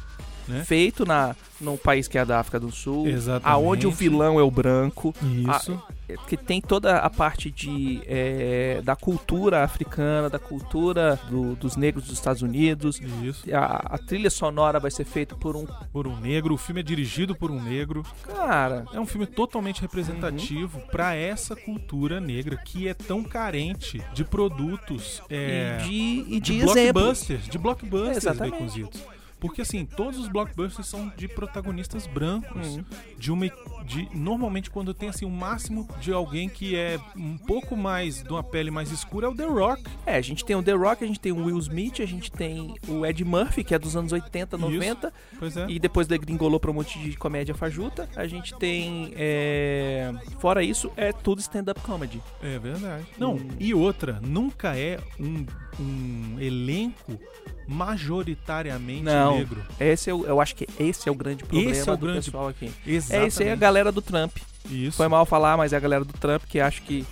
né? 0.48 0.64
Feito 0.64 1.06
na, 1.06 1.36
num 1.60 1.76
país 1.76 2.08
que 2.08 2.18
é 2.18 2.24
da 2.24 2.40
África 2.40 2.58
do 2.58 2.72
Sul, 2.72 3.06
Exatamente. 3.06 3.46
aonde 3.54 3.86
o 3.86 3.92
vilão 3.92 4.40
é 4.40 4.44
o 4.44 4.50
branco, 4.50 5.14
Isso. 5.22 5.74
é, 5.74 5.94
que 6.28 6.38
tem 6.38 6.62
toda 6.62 6.98
a 7.00 7.10
parte 7.10 7.52
de 7.52 8.02
é, 8.06 8.82
da 8.84 8.96
cultura 8.96 9.64
africana, 9.64 10.30
da 10.30 10.40
cultura 10.40 11.20
do- 11.30 11.56
dos 11.56 11.76
negros 11.76 12.06
dos 12.06 12.14
Estados 12.14 12.42
Unidos. 12.42 13.00
Isso. 13.24 13.44
A, 13.54 13.96
a 13.96 13.98
trilha 13.98 14.30
sonora 14.30 14.80
vai 14.80 14.92
ser 14.92 15.04
feita 15.06 15.36
por 15.36 15.56
um 15.56 15.66
Por 15.92 16.08
um 16.08 16.18
negro. 16.20 16.54
O 16.54 16.58
filme 16.58 16.82
é 16.82 16.84
dirigido 16.84 17.36
por 17.36 17.52
um 17.52 17.62
negro. 17.62 18.06
cara 18.26 18.86
É 18.94 19.00
um 19.00 19.06
filme 19.06 19.26
totalmente 19.28 19.82
representativo 19.82 20.80
pra 20.92 21.14
essa 21.16 21.56
cultura 21.56 22.20
negra 22.22 22.56
que 22.58 22.88
é 22.88 22.94
tão 22.94 23.24
carente 23.24 24.02
de 24.14 24.24
produtos 24.24 25.22
é, 25.30 25.78
e 25.82 25.84
de, 25.84 26.36
e 26.36 26.40
de, 26.40 26.58
de 26.60 26.64
blockbusters, 26.64 27.48
de 27.50 27.58
blockbusters 27.58 28.18
Exatamente. 28.18 28.92
Porque 29.40 29.62
assim, 29.62 29.86
todos 29.86 30.20
os 30.20 30.28
blockbusters 30.28 30.88
são 30.88 31.12
de 31.16 31.28
protagonistas 31.28 32.08
brancos, 32.08 32.80
de 33.18 33.32
uma 33.32 33.46
de 33.86 34.10
normalmente 34.14 34.70
quando 34.70 34.94
tem 34.94 35.08
assim 35.10 35.26
o 35.26 35.30
máximo 35.30 35.88
de 36.02 36.12
alguém 36.12 36.50
que 36.50 36.76
é 36.76 37.00
um 37.16 37.38
pouco 37.38 37.78
mais 37.78 38.22
de 38.22 38.30
uma 38.30 38.44
pele 38.44 38.70
mais 38.72 38.92
escura 38.92 39.28
é 39.28 39.30
o 39.30 39.36
The 39.36 39.46
Rock. 39.46 39.84
É, 40.06 40.16
a 40.16 40.22
gente 40.22 40.44
tem 40.44 40.56
o 40.56 40.64
The 40.64 40.74
Rock, 40.74 41.04
a 41.04 41.08
gente 41.08 41.20
tem 41.20 41.32
o 41.32 41.46
Will 41.46 41.58
Smith, 41.60 42.00
a 42.02 42.06
gente 42.06 42.32
tem 42.32 42.76
o 42.88 43.06
Ed 43.06 43.24
Murphy, 43.24 43.64
que 43.64 43.74
é 43.76 43.80
dos 43.80 43.96
anos 43.96 44.12
80, 44.12 44.58
90, 44.58 45.14
Pois 45.40 45.56
é. 45.56 45.66
e 45.70 45.80
depois 45.80 46.08
degringolou 46.08 46.60
pra 46.60 46.72
um 46.72 46.74
monte 46.74 47.00
de 47.00 47.16
comédia 47.16 47.54
fajuta. 47.56 48.10
A 48.16 48.28
gente 48.28 48.54
tem. 48.56 49.14
é, 49.16 50.14
Fora 50.40 50.64
isso, 50.64 50.92
é 50.98 51.14
tudo 51.14 51.40
stand-up 51.40 51.80
comedy. 51.82 52.22
É 52.42 52.58
verdade. 52.60 53.06
Não, 53.18 53.36
Hum. 53.36 53.48
e 53.60 53.74
outra, 53.74 54.20
nunca 54.22 54.76
é 54.78 55.00
um, 55.20 55.46
um 55.80 56.40
elenco 56.40 57.18
majoritariamente 57.68 59.04
Não. 59.04 59.27
Negro. 59.36 59.66
Esse 59.80 60.10
é 60.10 60.14
o- 60.14 60.26
eu 60.26 60.40
acho 60.42 60.56
que 60.56 60.68
esse 60.80 61.08
é 61.08 61.12
o 61.12 61.16
grande 61.16 61.44
problema 61.44 61.72
Esse 61.72 61.90
é 61.90 61.92
o 61.94 61.98
do 61.98 62.06
grande- 62.06 62.26
pessoal 62.26 62.48
aqui. 62.48 62.72
Exatamente. 62.86 63.24
É, 63.24 63.28
esse 63.28 63.44
aí 63.44 63.50
é 63.50 63.54
a 63.54 63.56
galera 63.56 63.92
do 63.92 64.02
Trump. 64.02 64.36
Isso, 64.70 64.98
Foi 64.98 65.08
mal 65.08 65.26
falar, 65.26 65.56
mas 65.58 65.74
é 65.74 65.78
a 65.78 65.80
galera 65.80 66.04
do 66.04 66.14
Trump 66.14 66.44
que 66.48 66.60
acha 66.60 66.82
que. 66.82 67.06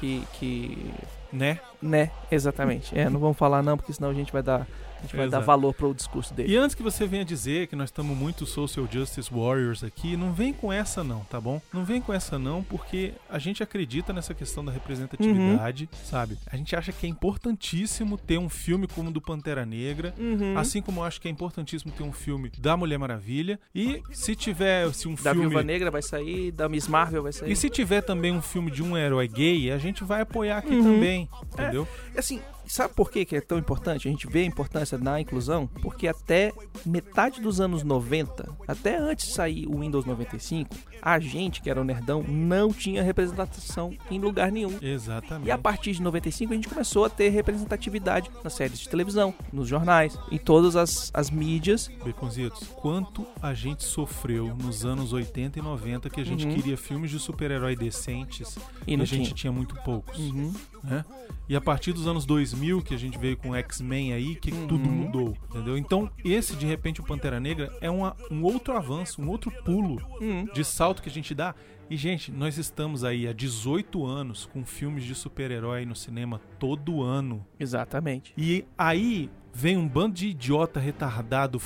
que, 0.00 0.22
que 0.38 0.90
né? 1.32 1.60
né, 1.82 2.10
exatamente. 2.30 2.96
É, 2.98 3.08
não 3.10 3.20
vamos 3.20 3.36
falar 3.36 3.62
não, 3.62 3.76
porque 3.76 3.92
senão 3.92 4.10
a 4.10 4.14
gente 4.14 4.32
vai 4.32 4.42
dar, 4.42 4.66
a 5.00 5.02
gente 5.02 5.16
vai 5.16 5.26
dar 5.26 5.38
Exato. 5.38 5.46
valor 5.46 5.74
pro 5.74 5.92
discurso 5.94 6.32
dele. 6.34 6.52
E 6.52 6.56
antes 6.56 6.74
que 6.74 6.82
você 6.82 7.06
venha 7.06 7.24
dizer 7.24 7.66
que 7.66 7.74
nós 7.74 7.88
estamos 7.88 8.16
muito 8.16 8.44
social 8.46 8.86
justice 8.90 9.30
warriors 9.32 9.82
aqui, 9.82 10.16
não 10.16 10.32
vem 10.32 10.52
com 10.52 10.72
essa 10.72 11.02
não, 11.02 11.20
tá 11.24 11.40
bom? 11.40 11.60
Não 11.72 11.84
vem 11.84 12.00
com 12.00 12.12
essa 12.12 12.38
não, 12.38 12.62
porque 12.62 13.12
a 13.28 13.38
gente 13.38 13.62
acredita 13.62 14.12
nessa 14.12 14.34
questão 14.34 14.64
da 14.64 14.70
representatividade, 14.70 15.88
Uhum. 15.92 15.98
sabe? 16.04 16.38
A 16.46 16.56
gente 16.56 16.74
acha 16.76 16.92
que 16.92 17.06
é 17.06 17.08
importantíssimo 17.08 18.16
ter 18.18 18.38
um 18.38 18.48
filme 18.48 18.86
como 18.86 19.10
o 19.10 19.12
do 19.12 19.20
Pantera 19.20 19.64
Negra, 19.66 20.14
Uhum. 20.18 20.56
assim 20.56 20.80
como 20.82 21.00
eu 21.00 21.04
acho 21.04 21.20
que 21.20 21.28
é 21.28 21.30
importantíssimo 21.30 21.90
ter 21.92 22.02
um 22.02 22.12
filme 22.12 22.50
da 22.58 22.76
Mulher 22.76 22.98
Maravilha, 22.98 23.58
e 23.74 24.02
se 24.12 24.36
tiver 24.36 24.92
se 24.92 25.08
um 25.08 25.14
da 25.14 25.32
filme 25.32 25.40
Viúva 25.48 25.62
Negra 25.62 25.90
vai 25.90 26.02
sair, 26.02 26.50
da 26.52 26.68
Miss 26.68 26.86
Marvel 26.86 27.22
vai 27.22 27.32
sair. 27.32 27.50
E 27.52 27.56
se 27.56 27.68
tiver 27.70 28.02
também 28.02 28.32
um 28.32 28.42
filme 28.42 28.70
de 28.70 28.82
um 28.82 28.96
herói 28.96 29.26
gay, 29.28 29.70
a 29.70 29.78
gente 29.78 30.04
vai 30.04 30.20
apoiar 30.20 30.58
aqui 30.58 30.74
Uhum. 30.74 30.82
também, 30.94 31.28
entendeu? 31.52 31.88
Assim, 32.16 32.40
sabe 32.72 32.94
por 32.94 33.10
que 33.10 33.24
que 33.24 33.36
é 33.36 33.40
tão 33.40 33.58
importante? 33.58 34.08
A 34.08 34.10
gente 34.10 34.26
vê 34.26 34.40
a 34.40 34.44
importância 34.46 34.96
na 34.98 35.20
inclusão? 35.20 35.66
Porque 35.82 36.06
até 36.08 36.52
metade 36.86 37.40
dos 37.40 37.60
anos 37.60 37.82
90, 37.82 38.48
até 38.66 38.96
antes 38.98 39.28
de 39.28 39.34
sair 39.34 39.66
o 39.66 39.80
Windows 39.80 40.04
95, 40.04 40.74
a 41.02 41.18
gente, 41.18 41.60
que 41.62 41.70
era 41.70 41.80
o 41.80 41.84
nerdão, 41.84 42.22
não 42.22 42.72
tinha 42.72 43.02
representação 43.02 43.94
em 44.10 44.18
lugar 44.18 44.52
nenhum. 44.52 44.76
Exatamente. 44.82 45.48
E 45.48 45.50
a 45.50 45.56
partir 45.58 45.92
de 45.92 46.02
95 46.02 46.52
a 46.52 46.56
gente 46.56 46.68
começou 46.68 47.04
a 47.04 47.10
ter 47.10 47.28
representatividade 47.30 48.30
nas 48.44 48.52
séries 48.54 48.78
de 48.78 48.88
televisão, 48.88 49.34
nos 49.52 49.68
jornais, 49.68 50.18
em 50.30 50.38
todas 50.38 50.76
as, 50.76 51.10
as 51.14 51.30
mídias. 51.30 51.88
Beconzitos, 52.04 52.68
quanto 52.76 53.26
a 53.40 53.54
gente 53.54 53.84
sofreu 53.84 54.54
nos 54.54 54.84
anos 54.84 55.12
80 55.12 55.58
e 55.58 55.62
90 55.62 56.10
que 56.10 56.20
a 56.20 56.24
gente 56.24 56.46
Uhum. 56.46 56.54
queria 56.54 56.76
filmes 56.76 57.10
de 57.10 57.18
super-herói 57.18 57.74
decentes 57.76 58.56
E 58.86 58.94
e 58.94 59.00
a 59.00 59.04
gente 59.04 59.24
tinha. 59.24 59.34
tinha 59.34 59.52
muito 59.52 59.74
poucos, 59.82 60.18
Uhum. 60.18 60.52
né? 60.84 61.04
E 61.48 61.56
a 61.56 61.60
partir 61.60 61.92
dos 61.92 62.06
anos 62.06 62.24
2000 62.24 62.59
que 62.82 62.94
a 62.94 62.98
gente 62.98 63.18
veio 63.18 63.36
com 63.36 63.54
X-Men 63.54 64.12
aí, 64.12 64.34
que 64.36 64.50
Uhum. 64.52 64.66
tudo 64.66 64.88
mudou, 64.90 65.36
entendeu? 65.50 65.76
Então, 65.78 66.10
esse 66.24 66.54
de 66.56 66.66
repente 66.66 67.00
o 67.00 67.04
Pantera 67.04 67.40
Negra 67.40 67.72
é 67.80 67.90
uma, 67.90 68.16
um 68.30 68.42
outro 68.42 68.76
avanço, 68.76 69.20
um 69.22 69.28
outro 69.28 69.50
pulo 69.64 70.00
Uhum. 70.20 70.44
de 70.52 70.64
salto 70.64 71.02
que 71.02 71.08
a 71.08 71.12
gente 71.12 71.34
dá. 71.34 71.54
E, 71.88 71.96
gente, 71.96 72.30
nós 72.30 72.56
estamos 72.56 73.02
aí 73.02 73.26
há 73.26 73.32
18 73.32 74.04
anos 74.06 74.46
com 74.46 74.64
filmes 74.64 75.02
de 75.04 75.12
super-herói 75.14 75.84
no 75.84 75.96
cinema 75.96 76.40
todo 76.58 77.02
ano. 77.02 77.44
Exatamente. 77.58 78.32
E 78.38 78.64
aí 78.78 79.28
vem 79.52 79.76
um 79.76 79.88
bando 79.88 80.14
de 80.14 80.28
idiota 80.28 80.80
retardado 80.80 81.60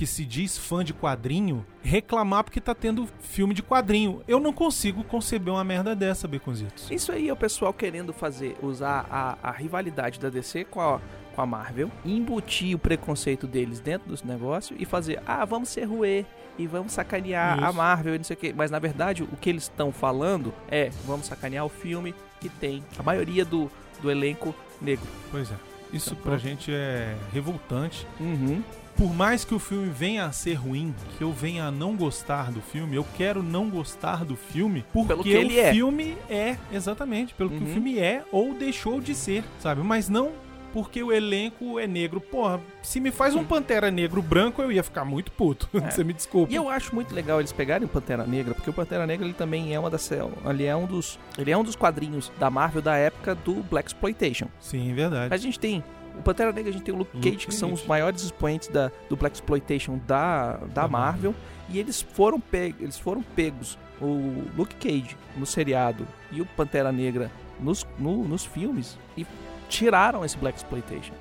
que 0.00 0.06
se 0.06 0.24
diz 0.24 0.56
fã 0.56 0.82
de 0.82 0.94
quadrinho 0.94 1.66
reclamar 1.82 2.44
porque 2.44 2.58
tá 2.58 2.74
tendo 2.74 3.06
filme 3.20 3.52
de 3.52 3.62
quadrinho. 3.62 4.22
Eu 4.26 4.40
não 4.40 4.52
consigo 4.52 5.04
conceber 5.04 5.52
uma 5.52 5.62
merda 5.62 5.94
dessa, 5.94 6.26
Beconzitos. 6.26 6.90
Isso 6.90 7.12
aí 7.12 7.28
é 7.28 7.32
o 7.32 7.36
pessoal 7.36 7.72
querendo 7.72 8.12
fazer, 8.12 8.56
usar 8.62 9.06
a, 9.10 9.36
a 9.42 9.50
rivalidade 9.50 10.18
da 10.18 10.30
DC 10.30 10.64
com 10.64 10.80
a, 10.80 11.00
com 11.34 11.42
a 11.42 11.46
Marvel, 11.46 11.90
embutir 12.02 12.74
o 12.74 12.78
preconceito 12.78 13.46
deles 13.46 13.78
dentro 13.78 14.08
dos 14.08 14.22
negócios 14.22 14.80
e 14.80 14.86
fazer, 14.86 15.22
ah, 15.26 15.44
vamos 15.44 15.68
ser 15.68 15.84
ruê 15.84 16.24
e 16.58 16.66
vamos 16.66 16.92
sacanear 16.92 17.62
a 17.62 17.68
Isso. 17.68 17.76
Marvel 17.76 18.14
e 18.14 18.18
não 18.18 18.24
sei 18.24 18.36
o 18.36 18.38
quê. 18.38 18.54
Mas 18.56 18.70
na 18.70 18.78
verdade, 18.78 19.22
o 19.22 19.36
que 19.36 19.50
eles 19.50 19.64
estão 19.64 19.92
falando 19.92 20.52
é, 20.70 20.90
vamos 21.04 21.26
sacanear 21.26 21.64
o 21.64 21.68
filme 21.68 22.14
que 22.40 22.48
tem 22.48 22.82
a 22.98 23.02
maioria 23.02 23.44
do, 23.44 23.70
do 24.00 24.10
elenco 24.10 24.54
negro. 24.80 25.06
Pois 25.30 25.50
é. 25.50 25.69
Isso 25.92 26.14
Tá 26.14 26.22
pra 26.22 26.38
gente 26.38 26.70
é 26.72 27.16
revoltante. 27.32 28.06
Uhum. 28.18 28.62
Por 28.96 29.14
mais 29.14 29.44
que 29.44 29.54
o 29.54 29.58
filme 29.58 29.88
venha 29.88 30.26
a 30.26 30.32
ser 30.32 30.54
ruim, 30.54 30.94
que 31.16 31.24
eu 31.24 31.32
venha 31.32 31.64
a 31.64 31.70
não 31.70 31.96
gostar 31.96 32.50
do 32.52 32.60
filme, 32.60 32.96
eu 32.96 33.06
quero 33.16 33.42
não 33.42 33.70
gostar 33.70 34.24
do 34.26 34.36
filme 34.36 34.84
porque 34.92 35.36
o 35.36 35.50
é. 35.58 35.72
filme 35.72 36.18
é, 36.28 36.56
exatamente, 36.70 37.32
pelo 37.32 37.48
que 37.48 37.56
o 37.56 37.60
Uhum. 37.66 37.72
filme 37.72 37.98
é 37.98 38.22
ou 38.30 38.52
deixou 38.52 39.00
de 39.00 39.14
ser, 39.14 39.42
sabe? 39.58 39.80
Mas 39.82 40.08
não 40.08 40.32
porque 40.72 41.02
o 41.02 41.12
elenco 41.12 41.78
é 41.78 41.86
negro. 41.86 42.20
Porra, 42.20 42.60
se 42.82 43.00
me 43.00 43.10
faz 43.10 43.34
um 43.34 43.44
Pantera 43.44 43.90
Negro 43.90 44.22
branco, 44.22 44.62
eu 44.62 44.70
ia 44.72 44.82
ficar 44.82 45.04
muito 45.04 45.30
puto. 45.32 45.68
É. 45.80 45.90
Você 45.90 46.04
me 46.04 46.12
desculpa. 46.12 46.52
E 46.52 46.56
eu 46.56 46.68
acho 46.68 46.94
muito 46.94 47.14
legal 47.14 47.40
eles 47.40 47.52
pegarem 47.52 47.86
o 47.86 47.88
Pantera 47.88 48.26
Negra, 48.26 48.54
porque 48.54 48.68
o 48.70 48.72
Pantera 48.72 49.06
Negra 49.06 49.24
ele 49.26 49.34
também 49.34 49.74
é 49.74 49.78
uma 49.78 49.88
das 49.90 50.10
ele 50.48 50.64
é 50.64 50.76
um 50.76 50.86
dos 50.86 51.18
ele 51.38 51.50
é 51.50 51.56
um 51.56 51.62
dos 51.64 51.74
quadrinhos 51.76 52.30
da 52.38 52.50
Marvel 52.50 52.82
da 52.82 52.96
época 52.96 53.34
do 53.34 53.54
Black 53.64 53.88
Exploitation. 53.88 54.46
Sim, 54.60 54.92
verdade. 54.94 55.32
A 55.32 55.36
gente 55.36 55.58
tem 55.58 55.82
o 56.18 56.22
Pantera 56.22 56.52
Negra, 56.52 56.70
a 56.70 56.72
gente 56.72 56.82
tem 56.84 56.94
o 56.94 56.98
Luke 56.98 57.16
Luke 57.16 57.30
Cage, 57.30 57.46
que 57.46 57.54
são 57.54 57.72
os 57.72 57.86
maiores 57.86 58.22
expoentes 58.22 58.68
da, 58.68 58.90
do 59.08 59.16
Black 59.16 59.36
Exploitation 59.36 59.98
da, 60.06 60.56
da 60.56 60.66
Da 60.82 60.88
Marvel, 60.88 61.34
e 61.68 61.78
eles 61.78 62.02
foram, 62.02 62.38
pe 62.40 62.74
eles 62.78 62.98
foram 62.98 63.22
pegos 63.22 63.78
o 64.00 64.44
Luke 64.56 64.74
Cage 64.76 65.16
no 65.36 65.46
seriado 65.46 66.06
e 66.32 66.40
o 66.40 66.46
Pantera 66.46 66.90
Negra 66.92 67.30
nos, 67.60 67.86
no- 67.98 68.24
nos 68.26 68.44
filmes 68.44 68.98
e 69.16 69.26
tiraram 69.70 70.24
esse 70.24 70.36
Black 70.36 70.58
Exploitation. 70.58 71.14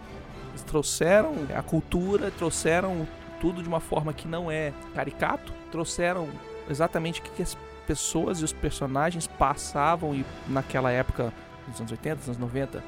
Eles 0.49 0.63
trouxeram 0.63 1.33
a 1.55 1.61
cultura, 1.61 2.31
trouxeram 2.31 3.07
tudo 3.39 3.63
de 3.63 3.69
uma 3.69 3.79
forma 3.79 4.11
que 4.11 4.27
não 4.27 4.51
é 4.51 4.73
caricato, 4.93 5.53
trouxeram 5.71 6.27
exatamente 6.69 7.21
o 7.21 7.23
que, 7.23 7.41
as 7.41 7.55
pessoas 7.87 8.41
e 8.41 8.43
os 8.43 8.51
personagens 8.51 9.25
passavam 9.25 10.13
e 10.13 10.25
naquela 10.47 10.91
época, 10.91 11.33
nos 11.67 11.79
anos 11.79 11.91
80, 11.91 12.15
nos 12.17 12.27
anos 12.27 12.37
90 12.37 12.83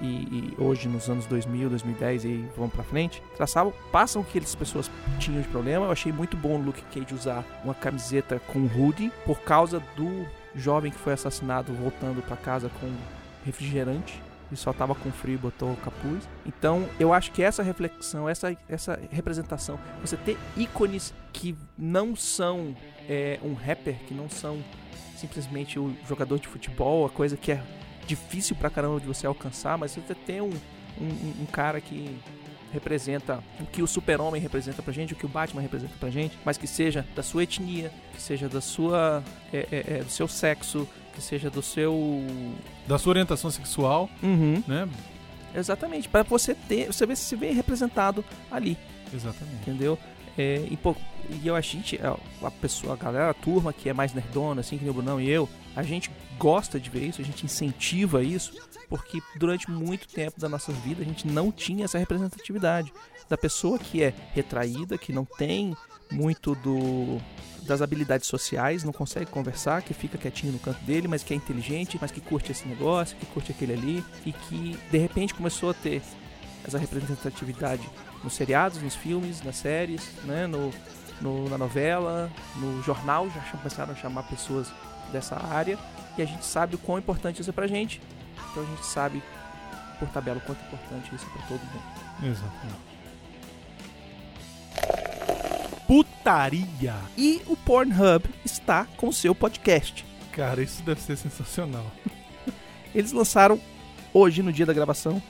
e, 0.00 0.06
e 0.06 0.54
hoje 0.58 0.88
nos 0.88 1.08
anos 1.08 1.26
2000, 1.26 1.68
2010 1.68 2.24
e 2.24 2.48
vamos 2.56 2.72
pra 2.72 2.82
frente, 2.82 3.22
traçavam, 3.36 3.72
passam 3.90 4.22
o 4.22 4.24
que 4.24 4.38
as 4.38 4.54
pessoas 4.54 4.90
tinham 5.18 5.42
de 5.42 5.48
problema. 5.48 5.86
Eu 5.86 5.92
achei 5.92 6.12
muito 6.12 6.36
bom 6.36 6.56
o 6.56 6.62
Luke 6.62 6.82
Cage 6.92 7.14
usar 7.14 7.44
uma 7.64 7.74
camiseta 7.74 8.40
com 8.46 8.60
hoodie 8.60 9.12
por 9.26 9.40
causa 9.40 9.80
do 9.96 10.26
jovem 10.54 10.90
que 10.90 10.98
foi 10.98 11.12
assassinado 11.12 11.72
voltando 11.74 12.22
pra 12.22 12.36
casa 12.36 12.70
com 12.80 12.90
refrigerante 13.44 14.22
e 14.52 14.56
só 14.56 14.72
tava 14.72 14.94
com 14.94 15.10
frio 15.10 15.34
e 15.34 15.38
botou 15.38 15.72
o 15.72 15.76
capuz. 15.76 16.28
Então, 16.44 16.88
eu 17.00 17.12
acho 17.12 17.32
que 17.32 17.42
essa 17.42 17.62
reflexão, 17.62 18.28
essa, 18.28 18.56
essa 18.68 19.00
representação, 19.10 19.78
você 20.00 20.16
ter 20.16 20.36
ícones 20.56 21.14
que 21.32 21.56
não 21.76 22.14
são 22.14 22.76
é, 23.08 23.38
um 23.42 23.54
rapper, 23.54 23.96
que 24.06 24.14
não 24.14 24.28
são 24.28 24.62
simplesmente 25.16 25.78
o 25.78 25.94
jogador 26.06 26.38
de 26.38 26.48
futebol, 26.48 27.06
a 27.06 27.10
coisa 27.10 27.36
que 27.36 27.52
é 27.52 27.62
difícil 28.06 28.56
pra 28.56 28.68
caramba 28.68 29.00
de 29.00 29.06
você 29.06 29.26
alcançar, 29.26 29.78
mas 29.78 29.92
você 29.92 30.14
ter 30.14 30.42
um, 30.42 30.50
um, 31.00 31.42
um 31.42 31.46
cara 31.46 31.80
que 31.80 32.18
representa 32.72 33.42
o 33.60 33.66
que 33.66 33.82
o 33.82 33.86
super-homem 33.86 34.40
representa 34.40 34.82
pra 34.82 34.92
gente, 34.92 35.12
o 35.12 35.16
que 35.16 35.26
o 35.26 35.28
Batman 35.28 35.60
representa 35.60 35.92
pra 36.00 36.10
gente, 36.10 36.36
mas 36.44 36.56
que 36.56 36.66
seja 36.66 37.06
da 37.14 37.22
sua 37.22 37.42
etnia, 37.42 37.92
que 38.14 38.20
seja 38.20 38.48
da 38.48 38.60
sua 38.60 39.22
é, 39.52 39.68
é, 39.70 39.84
é, 39.98 39.98
do 39.98 40.10
seu 40.10 40.26
sexo, 40.26 40.88
que 41.14 41.20
seja 41.22 41.50
do 41.50 41.62
seu 41.62 42.24
Da 42.86 42.98
sua 42.98 43.10
orientação 43.10 43.50
sexual, 43.50 44.08
Uhum. 44.22 44.62
né? 44.66 44.88
Exatamente, 45.54 46.08
para 46.08 46.22
você 46.22 46.54
ter, 46.54 46.86
você 46.86 47.04
ver 47.04 47.16
se 47.16 47.36
vê 47.36 47.50
representado 47.52 48.24
ali, 48.50 48.76
Exatamente. 49.12 49.56
entendeu? 49.60 49.98
É, 50.38 50.66
e, 50.70 50.76
pô, 50.78 50.96
e 51.42 51.46
eu 51.46 51.54
a 51.54 51.60
gente, 51.60 52.00
a 52.02 52.16
a 52.46 52.50
pessoa, 52.50 52.94
a 52.94 52.96
galera, 52.96 53.28
a 53.30 53.34
turma 53.34 53.70
que 53.72 53.86
é 53.88 53.92
mais 53.92 54.14
nerdona, 54.14 54.62
assim, 54.62 54.78
que 54.78 54.84
nem 54.84 54.90
o 54.90 54.94
Brunão 54.94 55.20
e 55.20 55.28
eu, 55.28 55.46
a 55.74 55.82
gente 55.82 56.10
gosta 56.38 56.78
de 56.78 56.90
ver 56.90 57.04
isso, 57.08 57.20
a 57.20 57.24
gente 57.24 57.44
incentiva 57.46 58.22
isso, 58.22 58.52
porque 58.88 59.20
durante 59.36 59.70
muito 59.70 60.06
tempo 60.08 60.38
da 60.40 60.48
nossa 60.48 60.72
vida 60.72 61.02
a 61.02 61.04
gente 61.04 61.26
não 61.26 61.50
tinha 61.50 61.84
essa 61.84 61.98
representatividade 61.98 62.92
da 63.28 63.38
pessoa 63.38 63.78
que 63.78 64.02
é 64.02 64.12
retraída, 64.34 64.98
que 64.98 65.12
não 65.12 65.24
tem 65.24 65.74
muito 66.10 66.54
do 66.56 67.18
das 67.62 67.80
habilidades 67.80 68.26
sociais, 68.26 68.82
não 68.82 68.92
consegue 68.92 69.26
conversar, 69.30 69.82
que 69.82 69.94
fica 69.94 70.18
quietinho 70.18 70.52
no 70.52 70.58
canto 70.58 70.82
dele, 70.84 71.06
mas 71.06 71.22
que 71.22 71.32
é 71.32 71.36
inteligente, 71.36 71.96
mas 72.00 72.10
que 72.10 72.20
curte 72.20 72.50
esse 72.50 72.66
negócio, 72.66 73.16
que 73.16 73.24
curte 73.26 73.52
aquele 73.52 73.72
ali 73.72 74.04
e 74.26 74.32
que 74.32 74.76
de 74.90 74.98
repente 74.98 75.32
começou 75.32 75.70
a 75.70 75.74
ter 75.74 76.02
essa 76.64 76.76
representatividade 76.76 77.88
nos 78.22 78.32
seriados, 78.34 78.82
nos 78.82 78.96
filmes, 78.96 79.42
nas 79.42 79.56
séries, 79.56 80.02
né, 80.24 80.46
no, 80.48 80.72
no- 81.20 81.48
na 81.48 81.56
novela, 81.56 82.28
no 82.56 82.82
jornal, 82.82 83.30
já 83.30 83.40
começaram 83.56 83.92
a 83.92 83.96
chamar 83.96 84.24
pessoas 84.24 84.66
dessa 85.12 85.36
área 85.36 85.78
e 86.16 86.22
a 86.22 86.24
gente 86.24 86.44
sabe 86.44 86.74
o 86.74 86.78
quão 86.78 86.98
importante 86.98 87.40
isso 87.40 87.50
é 87.50 87.52
pra 87.52 87.66
gente. 87.66 88.00
Então 88.50 88.62
a 88.62 88.66
gente 88.66 88.84
sabe 88.84 89.22
por 89.98 90.08
tabela 90.08 90.38
o 90.38 90.40
quanto 90.40 90.60
é 90.62 90.66
importante 90.66 91.14
isso 91.14 91.26
é 91.26 91.38
pra 91.38 91.46
todo 91.46 91.60
mundo. 91.60 91.82
Exatamente. 92.22 92.92
Putaria! 95.86 96.94
E 97.16 97.42
o 97.46 97.56
Pornhub 97.56 98.24
está 98.44 98.86
com 98.96 99.08
o 99.08 99.12
seu 99.12 99.34
podcast. 99.34 100.04
Cara, 100.32 100.62
isso 100.62 100.82
deve 100.82 101.00
ser 101.00 101.16
sensacional. 101.16 101.84
Eles 102.94 103.12
lançaram 103.12 103.60
hoje, 104.12 104.42
no 104.42 104.52
dia 104.52 104.64
da 104.64 104.72
gravação, 104.72 105.22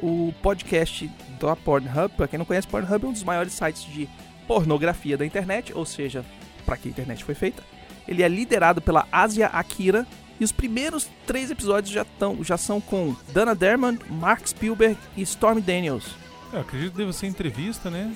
o 0.00 0.32
podcast 0.42 1.10
da 1.40 1.56
Pornhub. 1.56 2.14
Pra 2.16 2.28
quem 2.28 2.38
não 2.38 2.46
conhece, 2.46 2.68
Pornhub 2.68 3.04
é 3.04 3.08
um 3.08 3.12
dos 3.12 3.24
maiores 3.24 3.52
sites 3.52 3.84
de 3.84 4.08
pornografia 4.46 5.16
da 5.16 5.26
internet, 5.26 5.72
ou 5.72 5.84
seja, 5.84 6.24
pra 6.64 6.76
que 6.76 6.88
a 6.88 6.90
internet 6.90 7.24
foi 7.24 7.34
feita. 7.34 7.62
Ele 8.06 8.22
é 8.22 8.28
liderado 8.28 8.80
pela 8.80 9.06
Asia 9.10 9.46
Akira. 9.48 10.06
E 10.40 10.44
os 10.44 10.50
primeiros 10.50 11.08
três 11.26 11.50
episódios 11.50 11.92
já, 11.94 12.04
tão, 12.04 12.42
já 12.42 12.56
são 12.56 12.80
com 12.80 13.14
Dana 13.32 13.54
Derman, 13.54 13.98
Mark 14.10 14.46
Spielberg 14.48 14.98
e 15.16 15.22
Stormy 15.22 15.60
Daniels. 15.60 16.06
Eu 16.52 16.60
acredito 16.60 16.92
que 16.92 16.98
deve 16.98 17.12
ser 17.12 17.28
entrevista, 17.28 17.88
né? 17.88 18.12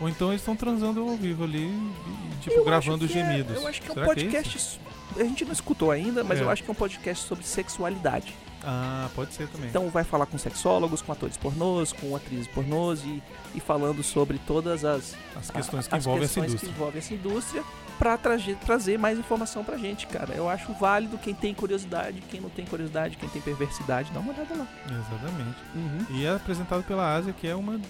Ou 0.00 0.08
então 0.08 0.28
eles 0.28 0.40
estão 0.42 0.54
transando 0.54 1.00
ao 1.00 1.16
vivo 1.16 1.44
ali, 1.44 1.64
e, 1.66 2.42
tipo, 2.42 2.56
Eu 2.56 2.64
gravando 2.64 3.04
é- 3.06 3.08
gemidos. 3.08 3.54
eu 3.56 3.66
acho 3.66 3.80
que 3.80 3.88
é 3.88 3.90
um 3.90 3.94
Será 3.94 4.06
podcast. 4.06 4.56
isso? 4.56 4.80
a 5.18 5.24
gente 5.24 5.44
não 5.44 5.52
escutou 5.52 5.90
ainda, 5.90 6.22
mas 6.22 6.38
É. 6.38 6.42
eu 6.42 6.48
acho 6.50 6.62
que 6.62 6.70
é 6.70 6.72
um 6.72 6.74
podcast 6.74 7.26
sobre 7.26 7.44
sexualidade. 7.44 8.34
Ah, 8.62 9.08
pode 9.14 9.34
ser 9.34 9.48
também. 9.48 9.68
Então 9.68 9.88
vai 9.88 10.04
falar 10.04 10.26
com 10.26 10.36
sexólogos, 10.36 11.02
com 11.02 11.12
atores 11.12 11.36
pornôs, 11.36 11.92
com 11.92 12.14
atrizes 12.14 12.46
pornôs 12.48 13.02
e, 13.04 13.22
e 13.54 13.60
falando 13.60 14.02
sobre 14.02 14.38
todas 14.46 14.84
as, 14.84 15.14
As 15.34 15.50
questões 15.50 15.86
que 15.86 15.94
as 15.94 16.02
envolvem 16.02 16.22
questões 16.22 16.46
essa 16.46 16.58
que 16.58 16.66
indústria. 16.66 16.70
envolvem 16.70 16.98
essa 16.98 17.14
indústria 17.14 17.64
pra 17.98 18.16
trazer, 18.16 18.56
trazer 18.56 18.98
mais 18.98 19.18
informação 19.18 19.64
pra 19.64 19.76
gente, 19.76 20.06
cara. 20.06 20.34
Eu 20.34 20.48
acho 20.48 20.72
válido 20.74 21.18
quem 21.18 21.34
tem 21.34 21.54
curiosidade, 21.54 22.22
quem 22.30 22.40
não 22.40 22.50
tem 22.50 22.64
curiosidade, 22.64 23.16
quem 23.16 23.28
tem 23.28 23.42
perversidade, 23.42 24.10
dá 24.12 24.20
uma 24.20 24.32
olhada 24.32 24.54
lá. 24.54 24.66
Exatamente. 24.86 25.56
Uhum. 25.74 26.06
E 26.10 26.24
é 26.24 26.34
apresentado 26.34 26.82
pela 26.84 27.14
Ásia, 27.14 27.32
que 27.32 27.46
é 27.46 27.54
uma 27.54 27.80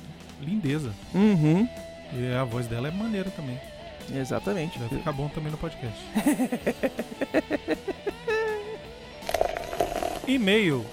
lindeza. 0.41 0.93
Uhum. 1.15 1.69
E 2.13 2.35
a 2.35 2.45
voz 2.45 2.67
dela 2.67 2.89
é 2.89 2.91
maneira 2.91 3.31
também. 3.31 3.61
Exatamente. 4.13 4.79
Deve 4.79 4.97
ficar 4.97 5.13
bom 5.13 5.29
também 5.29 5.53
no 5.53 5.59
podcast. 5.59 6.01
E-mails. 10.27 10.87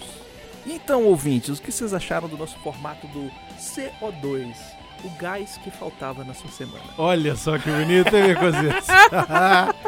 Então, 0.66 1.06
ouvintes, 1.06 1.60
o 1.60 1.62
que 1.62 1.72
vocês 1.72 1.94
acharam 1.94 2.28
do 2.28 2.38
nosso 2.38 2.58
formato 2.60 3.08
do 3.08 3.32
CO2? 3.60 4.54
O 5.04 5.10
gás 5.12 5.58
que 5.64 5.70
faltava 5.70 6.24
na 6.24 6.34
sua 6.34 6.50
semana. 6.50 6.84
Olha 6.98 7.36
só 7.36 7.58
que 7.58 7.70
bonito, 7.70 8.16
hein, 8.16 8.36
Cositas? 8.36 8.88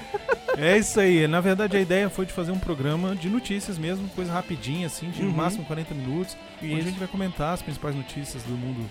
É 0.57 0.77
isso 0.77 0.99
aí. 0.99 1.25
Na 1.25 1.39
verdade, 1.39 1.77
a 1.77 1.79
ideia 1.79 2.09
foi 2.09 2.25
de 2.25 2.33
fazer 2.33 2.51
um 2.51 2.59
programa 2.59 3.15
de 3.15 3.29
notícias 3.29 3.77
mesmo, 3.77 4.09
coisa 4.09 4.33
rapidinha, 4.33 4.87
assim, 4.87 5.09
de 5.09 5.21
no 5.21 5.29
Uhum. 5.29 5.35
máximo 5.35 5.63
40 5.63 5.93
minutos. 5.93 6.35
E 6.61 6.73
a 6.73 6.77
Isso. 6.77 6.87
gente 6.89 6.99
vai 6.99 7.07
comentar 7.07 7.53
as 7.53 7.61
principais 7.61 7.95
notícias 7.95 8.43
do 8.43 8.51
mundo 8.51 8.85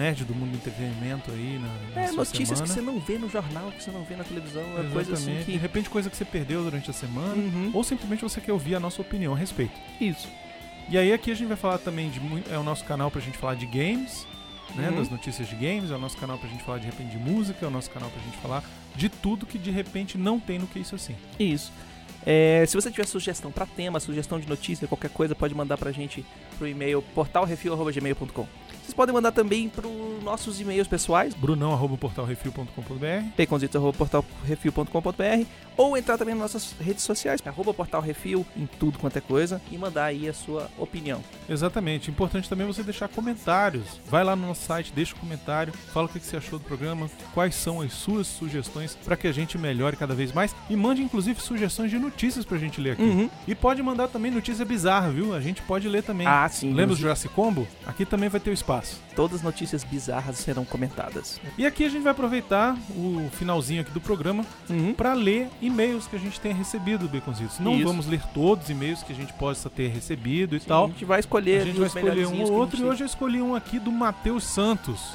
nerd, 0.00 0.24
do 0.24 0.34
mundo 0.34 0.50
do 0.52 0.56
entretenimento 0.56 1.30
aí 1.30 1.58
na, 1.58 1.68
na 2.00 2.06
É, 2.08 2.12
notícias 2.12 2.48
semana. 2.58 2.62
que 2.66 2.68
você 2.70 2.80
não 2.80 2.98
vê 3.00 3.18
no 3.18 3.28
jornal, 3.28 3.70
que 3.72 3.82
você 3.84 3.90
não 3.90 4.02
vê 4.04 4.16
na 4.16 4.24
televisão, 4.24 4.62
é 4.62 4.90
coisa 4.92 5.12
assim 5.14 5.22
Exatamente. 5.32 5.44
De 5.46 5.52
que... 5.52 5.56
repente, 5.58 5.90
coisa 5.90 6.08
que 6.10 6.16
você 6.16 6.24
perdeu 6.24 6.62
durante 6.62 6.88
a 6.90 6.92
semana. 6.92 7.34
Uhum. 7.34 7.70
Ou 7.74 7.84
simplesmente 7.84 8.22
você 8.22 8.40
quer 8.40 8.52
ouvir 8.52 8.74
a 8.74 8.80
nossa 8.80 9.00
opinião 9.02 9.34
a 9.34 9.36
respeito. 9.36 9.72
Isso. 10.00 10.28
E 10.88 10.96
aí 10.98 11.12
aqui 11.12 11.30
a 11.30 11.34
gente 11.34 11.48
vai 11.48 11.56
falar 11.56 11.78
também 11.78 12.10
de 12.10 12.20
é 12.52 12.58
o 12.58 12.62
nosso 12.62 12.84
canal 12.84 13.10
pra 13.10 13.20
gente 13.20 13.36
falar 13.38 13.54
de 13.54 13.66
games, 13.66 14.26
né, 14.74 14.88
Uhum. 14.88 14.96
das 14.96 15.08
notícias 15.10 15.48
de 15.48 15.54
games, 15.54 15.90
é 15.90 15.94
o 15.94 15.98
nosso 15.98 16.16
canal 16.16 16.38
pra 16.38 16.48
gente 16.48 16.62
falar 16.64 16.78
de 16.78 16.86
repente 16.86 17.10
de 17.10 17.18
música, 17.18 17.64
é 17.64 17.68
o 17.68 17.70
nosso 17.70 17.90
canal 17.90 18.08
pra 18.10 18.20
gente 18.22 18.36
falar 18.38 18.64
de 18.96 19.08
tudo 19.08 19.44
que 19.46 19.58
de 19.58 19.70
repente 19.70 20.16
não 20.18 20.40
tem 20.40 20.58
no 20.58 20.66
que 20.66 20.78
isso 20.78 20.94
assim. 20.94 21.14
Isso. 21.38 21.72
É, 22.26 22.64
se 22.66 22.74
você 22.74 22.90
tiver 22.90 23.06
sugestão 23.06 23.50
pra 23.50 23.64
tema, 23.66 23.98
sugestão 24.00 24.38
de 24.38 24.46
notícia, 24.48 24.86
qualquer 24.88 25.10
coisa, 25.10 25.34
pode 25.34 25.54
mandar 25.54 25.78
pra 25.78 25.90
gente 25.92 26.24
pro 26.58 26.66
e-mail 26.68 27.00
portalrefil.gmail.com. 27.14 28.46
Vocês 28.90 28.96
podem 28.96 29.14
mandar 29.14 29.30
também 29.30 29.68
pros 29.68 30.20
nossos 30.24 30.60
e-mails 30.60 30.88
pessoais, 30.88 31.32
brunão@portalrefil.com.br. 31.34 33.24
baconzitos.portalrefil.com.br 33.36 35.46
ou 35.76 35.96
entrar 35.96 36.18
também 36.18 36.34
nas 36.34 36.52
nossas 36.52 36.74
redes 36.80 37.04
sociais, 37.04 37.40
arroba 37.46 37.72
portalrefil, 37.72 38.44
em 38.56 38.66
tudo 38.66 38.98
quanto 38.98 39.16
é 39.16 39.20
coisa, 39.20 39.62
e 39.70 39.78
mandar 39.78 40.06
aí 40.06 40.28
a 40.28 40.34
sua 40.34 40.68
opinião. 40.76 41.22
Exatamente. 41.48 42.10
Importante 42.10 42.48
também 42.48 42.66
você 42.66 42.82
deixar 42.82 43.06
comentários. 43.08 44.00
Vai 44.08 44.24
lá 44.24 44.34
no 44.34 44.48
nosso 44.48 44.66
site, 44.66 44.92
deixa 44.92 45.14
um 45.14 45.20
comentário, 45.20 45.72
fala 45.72 46.06
o 46.06 46.08
que 46.08 46.18
você 46.18 46.36
achou 46.36 46.58
do 46.58 46.64
programa, 46.64 47.08
quais 47.32 47.54
são 47.54 47.80
as 47.80 47.92
suas 47.92 48.26
sugestões 48.26 48.98
pra 49.04 49.16
que 49.16 49.28
a 49.28 49.32
gente 49.32 49.56
melhore 49.56 49.96
cada 49.96 50.14
vez 50.14 50.32
mais 50.32 50.52
e 50.68 50.74
mande 50.74 51.00
inclusive 51.00 51.40
sugestões 51.40 51.90
de 51.90 51.98
notícias 51.98 52.44
pra 52.44 52.58
gente 52.58 52.80
ler 52.80 52.94
aqui. 52.94 53.02
Uhum. 53.02 53.30
E 53.46 53.54
pode 53.54 53.80
mandar 53.82 54.08
também 54.08 54.32
notícia 54.32 54.64
bizarra, 54.64 55.10
viu? 55.10 55.32
A 55.32 55.40
gente 55.40 55.62
pode 55.62 55.88
ler 55.88 56.02
também. 56.02 56.26
Ah, 56.26 56.48
sim. 56.48 56.74
Lembra 56.74 56.96
do 56.96 57.00
Jurassic 57.00 57.32
Combo? 57.32 57.68
Aqui 57.86 58.04
também 58.04 58.28
vai 58.28 58.40
ter 58.40 58.50
o 58.50 58.52
espaço. 58.52 58.79
Todas 59.16 59.36
as 59.38 59.42
notícias 59.42 59.84
bizarras 59.84 60.36
serão 60.38 60.64
comentadas. 60.64 61.40
E 61.58 61.66
aqui 61.66 61.84
a 61.84 61.88
gente 61.88 62.02
vai 62.02 62.12
aproveitar 62.12 62.76
o 62.96 63.28
finalzinho 63.32 63.80
aqui 63.82 63.90
do 63.90 64.00
programa 64.00 64.44
Uhum. 64.68 64.94
para 64.94 65.12
ler 65.12 65.48
e-mails 65.60 66.06
que 66.06 66.16
a 66.16 66.18
gente 66.18 66.40
tenha 66.40 66.54
recebido, 66.54 67.08
Baconzitos. 67.08 67.58
Não 67.58 67.74
Isso. 67.74 67.84
vamos 67.86 68.06
ler 68.06 68.22
todos 68.32 68.64
os 68.64 68.70
e-mails 68.70 69.02
que 69.02 69.12
a 69.12 69.16
gente 69.16 69.32
possa 69.34 69.68
ter 69.68 69.88
recebido 69.88 70.54
e 70.54 70.58
A 70.58 70.60
tal. 70.60 70.86
gente 70.88 71.04
vai 71.04 71.20
escolher 71.20 71.62
A 71.62 71.64
gente 71.64 71.78
vai 71.78 71.86
escolher 71.88 72.26
um 72.26 72.42
ou 72.42 72.48
a 72.48 72.58
outro 72.58 72.80
e 72.80 72.84
hoje 72.84 73.02
eu 73.02 73.06
escolhi 73.06 73.40
um 73.42 73.54
aqui 73.54 73.78
do 73.78 73.90
Matheus 73.92 74.44
Santos. 74.44 75.14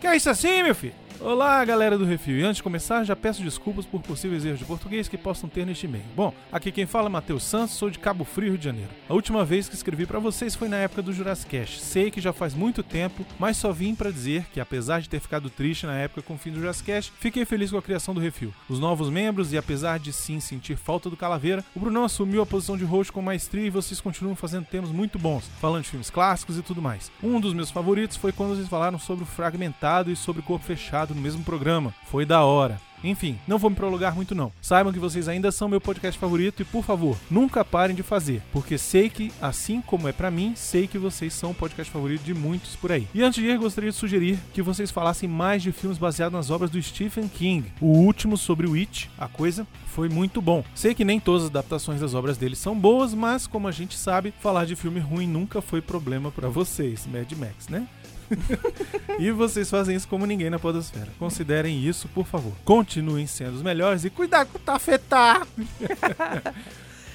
Que 0.00 0.06
é 0.06 0.16
isso 0.16 0.28
assim, 0.30 0.62
meu 0.62 0.74
filho? 0.74 0.94
Olá, 1.18 1.64
galera 1.64 1.96
do 1.96 2.04
Refil. 2.04 2.38
E 2.38 2.42
antes 2.42 2.56
de 2.56 2.62
começar, 2.62 3.02
já 3.02 3.16
peço 3.16 3.42
desculpas 3.42 3.86
por 3.86 4.02
possíveis 4.02 4.44
erros 4.44 4.58
de 4.58 4.66
português 4.66 5.08
que 5.08 5.16
possam 5.16 5.48
ter 5.48 5.64
neste 5.64 5.86
e-mail. 5.86 6.04
Bom, 6.14 6.32
aqui 6.52 6.70
quem 6.70 6.84
fala 6.84 7.08
é 7.08 7.10
Matheus 7.10 7.42
Santos, 7.42 7.74
sou 7.74 7.88
de 7.88 7.98
Cabo 7.98 8.22
Frio, 8.22 8.50
Rio 8.50 8.58
de 8.58 8.64
Janeiro. 8.64 8.90
A 9.08 9.14
última 9.14 9.42
vez 9.42 9.66
que 9.66 9.74
escrevi 9.74 10.04
para 10.04 10.18
vocês 10.18 10.54
foi 10.54 10.68
na 10.68 10.76
época 10.76 11.00
do 11.00 11.14
Jurassic. 11.14 11.66
Sei 11.80 12.10
que 12.10 12.20
já 12.20 12.34
faz 12.34 12.54
muito 12.54 12.82
tempo, 12.82 13.24
mas 13.38 13.56
só 13.56 13.72
vim 13.72 13.94
para 13.94 14.10
dizer 14.10 14.44
que 14.52 14.60
apesar 14.60 15.00
de 15.00 15.08
ter 15.08 15.18
ficado 15.18 15.48
triste 15.48 15.86
na 15.86 15.96
época 15.96 16.20
com 16.20 16.34
o 16.34 16.38
fim 16.38 16.50
do 16.50 16.60
Jurassic 16.60 17.10
fiquei 17.18 17.46
feliz 17.46 17.70
com 17.70 17.78
a 17.78 17.82
criação 17.82 18.12
do 18.12 18.20
Refil. 18.20 18.52
Os 18.68 18.78
novos 18.78 19.08
membros 19.08 19.52
e 19.54 19.58
apesar 19.58 19.98
de 19.98 20.12
sim 20.12 20.38
sentir 20.38 20.76
falta 20.76 21.08
do 21.08 21.16
Calaveira, 21.16 21.64
o 21.74 21.80
Brunão 21.80 22.04
assumiu 22.04 22.42
a 22.42 22.46
posição 22.46 22.76
de 22.76 22.84
host 22.84 23.10
com 23.10 23.22
maestria 23.22 23.66
e 23.66 23.70
vocês 23.70 24.00
continuam 24.02 24.36
fazendo 24.36 24.66
temas 24.66 24.90
muito 24.90 25.18
bons, 25.18 25.48
falando 25.60 25.84
de 25.84 25.90
filmes 25.90 26.10
clássicos 26.10 26.58
e 26.58 26.62
tudo 26.62 26.82
mais. 26.82 27.10
Um 27.22 27.40
dos 27.40 27.54
meus 27.54 27.70
favoritos 27.70 28.16
foi 28.18 28.32
quando 28.32 28.54
vocês 28.54 28.68
falaram 28.68 28.98
sobre 28.98 29.24
o 29.24 29.26
Fragmentado 29.26 30.10
e 30.10 30.16
sobre 30.16 30.40
o 30.40 30.44
Corpo 30.44 30.64
Fechado 30.64 31.05
no 31.14 31.20
mesmo 31.20 31.42
programa. 31.44 31.94
Foi 32.06 32.24
da 32.24 32.44
hora. 32.44 32.80
Enfim, 33.04 33.38
não 33.46 33.58
vou 33.58 33.70
me 33.70 33.76
prolongar 33.76 34.14
muito 34.14 34.34
não. 34.34 34.52
Saibam 34.60 34.92
que 34.92 34.98
vocês 34.98 35.28
ainda 35.28 35.52
são 35.52 35.68
meu 35.68 35.80
podcast 35.80 36.18
favorito 36.18 36.62
e 36.62 36.64
por 36.64 36.82
favor, 36.82 37.16
nunca 37.30 37.64
parem 37.64 37.94
de 37.94 38.02
fazer, 38.02 38.42
porque 38.52 38.78
sei 38.78 39.08
que, 39.08 39.30
assim 39.40 39.80
como 39.80 40.08
é 40.08 40.12
pra 40.12 40.30
mim, 40.30 40.54
sei 40.56 40.86
que 40.86 40.98
vocês 40.98 41.32
são 41.34 41.50
o 41.50 41.54
podcast 41.54 41.92
favorito 41.92 42.22
de 42.22 42.34
muitos 42.34 42.74
por 42.74 42.90
aí. 42.90 43.06
E 43.14 43.22
antes 43.22 43.42
de 43.42 43.48
ir, 43.48 43.58
gostaria 43.58 43.90
de 43.90 43.96
sugerir 43.96 44.38
que 44.52 44.62
vocês 44.62 44.90
falassem 44.90 45.28
mais 45.28 45.62
de 45.62 45.72
filmes 45.72 45.98
baseados 45.98 46.36
nas 46.36 46.50
obras 46.50 46.70
do 46.70 46.82
Stephen 46.82 47.28
King. 47.28 47.70
O 47.80 47.86
último 47.86 48.36
sobre 48.36 48.66
o 48.66 48.74
It, 48.74 49.10
a 49.18 49.28
coisa, 49.28 49.66
foi 49.86 50.08
muito 50.08 50.40
bom. 50.42 50.64
Sei 50.74 50.94
que 50.94 51.04
nem 51.04 51.20
todas 51.20 51.44
as 51.44 51.50
adaptações 51.50 52.00
das 52.00 52.14
obras 52.14 52.36
dele 52.36 52.56
são 52.56 52.78
boas, 52.78 53.14
mas 53.14 53.46
como 53.46 53.68
a 53.68 53.72
gente 53.72 53.96
sabe, 53.96 54.34
falar 54.40 54.64
de 54.64 54.76
filme 54.76 55.00
ruim 55.00 55.26
nunca 55.26 55.60
foi 55.60 55.80
problema 55.80 56.30
pra 56.30 56.48
vocês, 56.48 57.06
Mad 57.06 57.30
Max, 57.32 57.68
né? 57.68 57.86
e 59.18 59.30
vocês 59.30 59.68
fazem 59.70 59.96
isso 59.96 60.08
como 60.08 60.26
ninguém 60.26 60.50
na 60.50 60.58
podosfera. 60.58 61.08
Considerem 61.18 61.80
isso, 61.80 62.08
por 62.08 62.26
favor. 62.26 62.52
Continuem 62.64 63.26
sendo 63.26 63.54
os 63.54 63.62
melhores 63.62 64.04
e 64.04 64.10
cuidado 64.10 64.48
com 64.52 64.58
o 64.58 64.60
tafetá. 64.60 65.46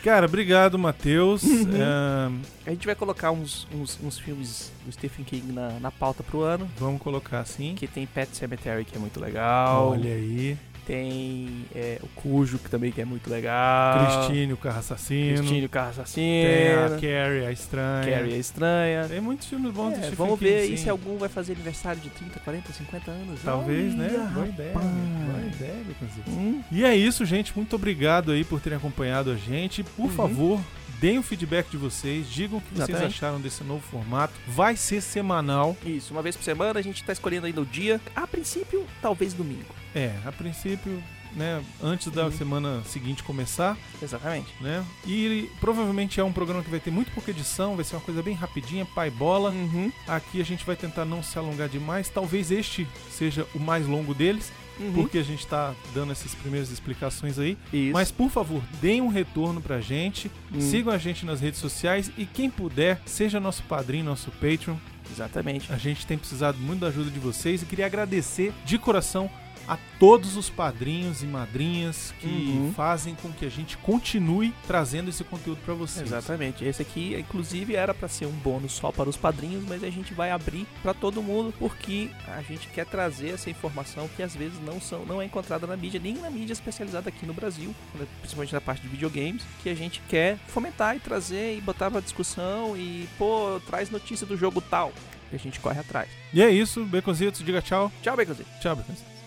Cara, 0.03 0.25
obrigado, 0.25 0.79
Matheus. 0.79 1.43
Ahn, 1.43 2.39
A 2.65 2.71
gente 2.71 2.87
vai 2.87 2.95
colocar 2.95 3.29
uns, 3.29 3.67
uns, 3.71 3.99
uns 4.03 4.17
filmes 4.17 4.71
do 4.83 4.91
Stephen 4.91 5.23
King 5.23 5.51
na, 5.51 5.79
na 5.79 5.91
pauta 5.91 6.23
pro 6.23 6.41
ano. 6.41 6.67
vamos 6.77 6.99
colocar 7.01 7.39
assim. 7.39 7.75
Que 7.75 7.85
tem 7.85 8.07
Pet 8.07 8.35
Cemetery, 8.35 8.83
que 8.83 8.95
é 8.95 8.99
muito 8.99 9.19
legal. 9.19 9.91
Olha 9.91 10.11
aí. 10.11 10.57
Tem 10.85 11.47
é, 11.75 11.99
o 12.01 12.07
Cujo, 12.07 12.57
que 12.57 12.69
também 12.69 12.91
que 12.91 12.99
é 12.99 13.05
muito 13.05 13.29
legal. 13.29 14.17
Cristine, 14.25 14.53
o 14.53 14.57
carro 14.57 14.79
assassino. 14.79 15.37
Cristine, 15.37 15.65
o 15.65 15.69
Carro 15.69 15.91
Tem 15.91 16.73
a 16.73 16.85
Assassino. 16.85 17.01
Carrie, 17.01 17.45
a 17.45 17.51
estranha. 17.51 18.11
Carrie 18.17 18.33
é 18.33 18.37
estranha. 18.37 19.05
Tem 19.07 19.21
muitos 19.21 19.47
filmes 19.47 19.71
bons 19.71 19.89
do 19.91 19.95
É, 19.95 19.97
Stephen 19.99 20.15
vamos 20.15 20.39
King, 20.39 20.51
ver 20.51 20.57
aí 20.61 20.77
sim. 20.77 20.83
se 20.83 20.89
algum 20.89 21.17
vai 21.17 21.29
fazer 21.29 21.53
aniversário 21.53 22.01
de 22.01 22.09
30, 22.09 22.39
40, 22.39 22.73
50 22.73 23.11
anos. 23.11 23.39
Talvez, 23.43 23.93
né? 23.95 24.07
Olha, 24.11 24.19
Boa 24.31 24.47
ideia. 24.47 24.73
Boa 24.73 25.45
ideia, 25.47 25.83
Beconzitos. 25.87 26.33
Hum, 26.33 26.61
E 26.71 26.83
é 26.83 26.95
isso, 26.95 27.25
gente. 27.25 27.55
Muito 27.55 27.75
obrigado 27.75 28.31
aí 28.31 28.43
por 28.43 28.59
terem 28.59 28.77
acompanhado 28.77 29.31
a 29.31 29.35
gente. 29.35 29.83
Por 29.83 30.05
Uhum. 30.05 30.09
favor, 30.09 30.59
deem 31.01 31.17
o 31.17 31.23
feedback 31.23 31.69
de 31.71 31.77
vocês. 31.77 32.29
Digam 32.29 32.59
o 32.59 32.61
que 32.61 32.69
vocês 32.69 32.89
Exatamente. 32.89 33.15
acharam 33.15 33.41
desse 33.41 33.63
novo 33.63 33.81
formato. 33.81 34.33
Vai 34.47 34.77
ser 34.77 35.01
semanal. 35.01 35.75
Isso, 35.83 36.13
uma 36.13 36.21
vez 36.21 36.37
por 36.37 36.43
semana 36.43 36.79
a 36.79 36.83
gente 36.83 37.03
tá 37.03 37.11
escolhendo 37.11 37.47
ainda 37.47 37.59
o 37.59 37.65
dia. 37.65 37.99
A 38.15 38.27
princípio, 38.27 38.85
talvez 39.01 39.33
domingo. 39.33 39.73
É, 39.95 40.15
a 40.23 40.31
princípio, 40.31 41.03
né? 41.35 41.63
Antes 41.81 42.11
da 42.11 42.31
semana 42.31 42.83
seguinte 42.85 43.23
começar, 43.23 43.77
Exatamente. 44.01 44.53
né? 44.61 44.85
E 45.05 45.25
ele 45.25 45.51
provavelmente 45.59 46.19
é 46.19 46.23
um 46.23 46.31
programa 46.31 46.63
que 46.63 46.69
vai 46.69 46.79
ter 46.79 46.91
muito 46.91 47.11
pouca 47.11 47.31
edição. 47.31 47.75
Vai 47.75 47.83
ser 47.83 47.95
uma 47.95 48.01
coisa 48.01 48.21
bem 48.21 48.35
rapidinha, 48.35 48.85
pai 48.85 49.09
bola. 49.09 49.49
Uhum. 49.49 49.91
Aqui 50.07 50.39
a 50.39 50.45
gente 50.45 50.63
vai 50.65 50.75
tentar 50.75 51.03
não 51.03 51.23
se 51.23 51.37
alongar 51.37 51.67
demais. 51.67 52.09
Talvez 52.09 52.51
este 52.51 52.87
seja 53.09 53.47
o 53.55 53.59
mais 53.59 53.87
longo 53.87 54.13
deles, 54.13 54.51
Uhum. 54.79 54.93
porque 54.93 55.17
a 55.17 55.23
gente 55.23 55.45
tá 55.45 55.73
dando 55.93 56.11
essas 56.11 56.33
primeiras 56.33 56.71
explicações 56.71 57.37
aí. 57.37 57.57
Isso. 57.71 57.93
Mas 57.93 58.11
por 58.11 58.29
favor, 58.29 58.61
deem 58.81 59.01
um 59.01 59.07
retorno 59.09 59.61
pra 59.61 59.79
gente. 59.81 60.31
Hum, 60.53 60.59
Sigam 60.61 60.93
a 60.93 60.97
gente 60.97 61.25
nas 61.25 61.39
redes 61.41 61.59
sociais 61.59 62.11
e 62.17 62.25
quem 62.25 62.49
puder, 62.49 63.01
seja 63.05 63.39
nosso 63.39 63.63
padrinho, 63.63 64.05
nosso 64.05 64.31
Patreon. 64.31 64.75
Exatamente. 65.11 65.71
A 65.71 65.77
gente 65.77 66.05
tem 66.07 66.17
precisado 66.17 66.57
muito 66.57 66.79
da 66.81 66.87
ajuda 66.87 67.09
de 67.11 67.19
vocês 67.19 67.61
e 67.61 67.65
queria 67.65 67.85
agradecer 67.85 68.53
de 68.65 68.77
coração 68.77 69.29
a 69.67 69.77
todos 69.99 70.35
os 70.35 70.49
padrinhos 70.49 71.21
e 71.23 71.25
madrinhas 71.27 72.13
que 72.19 72.27
Uhum. 72.27 72.73
fazem 72.75 73.15
com 73.15 73.31
que 73.31 73.45
a 73.45 73.49
gente 73.49 73.77
continue 73.77 74.53
trazendo 74.67 75.09
esse 75.09 75.23
conteúdo 75.23 75.59
pra 75.63 75.73
vocês. 75.73 76.07
Exatamente. 76.07 76.63
Esse 76.65 76.81
aqui, 76.81 77.15
inclusive, 77.17 77.75
era 77.75 77.93
pra 77.93 78.07
ser 78.07 78.25
um 78.25 78.31
bônus 78.31 78.73
só 78.73 78.91
para 78.91 79.09
os 79.09 79.17
padrinhos, 79.17 79.63
mas 79.67 79.83
a 79.83 79.89
gente 79.89 80.13
vai 80.13 80.31
abrir 80.31 80.65
pra 80.81 80.93
todo 80.93 81.21
mundo 81.21 81.53
porque 81.59 82.09
a 82.27 82.41
gente 82.41 82.67
quer 82.69 82.85
trazer 82.85 83.29
essa 83.29 83.49
informação 83.49 84.09
que 84.15 84.23
às 84.23 84.35
vezes 84.35 84.59
não 84.65 84.81
são, 84.81 85.05
não 85.05 85.21
é 85.21 85.25
encontrada 85.25 85.65
na 85.67 85.77
mídia, 85.77 85.99
nem 86.01 86.15
na 86.15 86.29
mídia 86.29 86.53
especializada 86.53 87.09
aqui 87.09 87.25
no 87.25 87.33
Brasil, 87.33 87.73
né, 87.95 88.05
principalmente 88.19 88.53
na 88.53 88.61
parte 88.61 88.81
de 88.81 88.87
videogames, 88.87 89.43
que 89.61 89.69
a 89.69 89.75
gente 89.75 90.01
quer 90.09 90.37
fomentar 90.47 90.95
e 90.95 90.99
trazer 90.99 91.57
e 91.57 91.61
botar 91.61 91.89
pra 91.91 91.99
discussão 92.01 92.75
e 92.75 93.07
pô, 93.17 93.61
traz 93.67 93.89
notícia 93.89 94.25
do 94.25 94.35
jogo 94.35 94.59
tal. 94.61 94.91
E 95.31 95.35
a 95.35 95.39
gente 95.39 95.59
corre 95.61 95.79
atrás. 95.79 96.09
E 96.33 96.41
é 96.41 96.49
isso, 96.49 96.83
Beconzitos, 96.85 97.43
diga 97.43 97.61
tchau. 97.61 97.89
Tchau, 98.01 98.17
Baconzinho. 98.17 98.47
Tchau, 98.59 98.75
Beconzitos. 98.75 99.20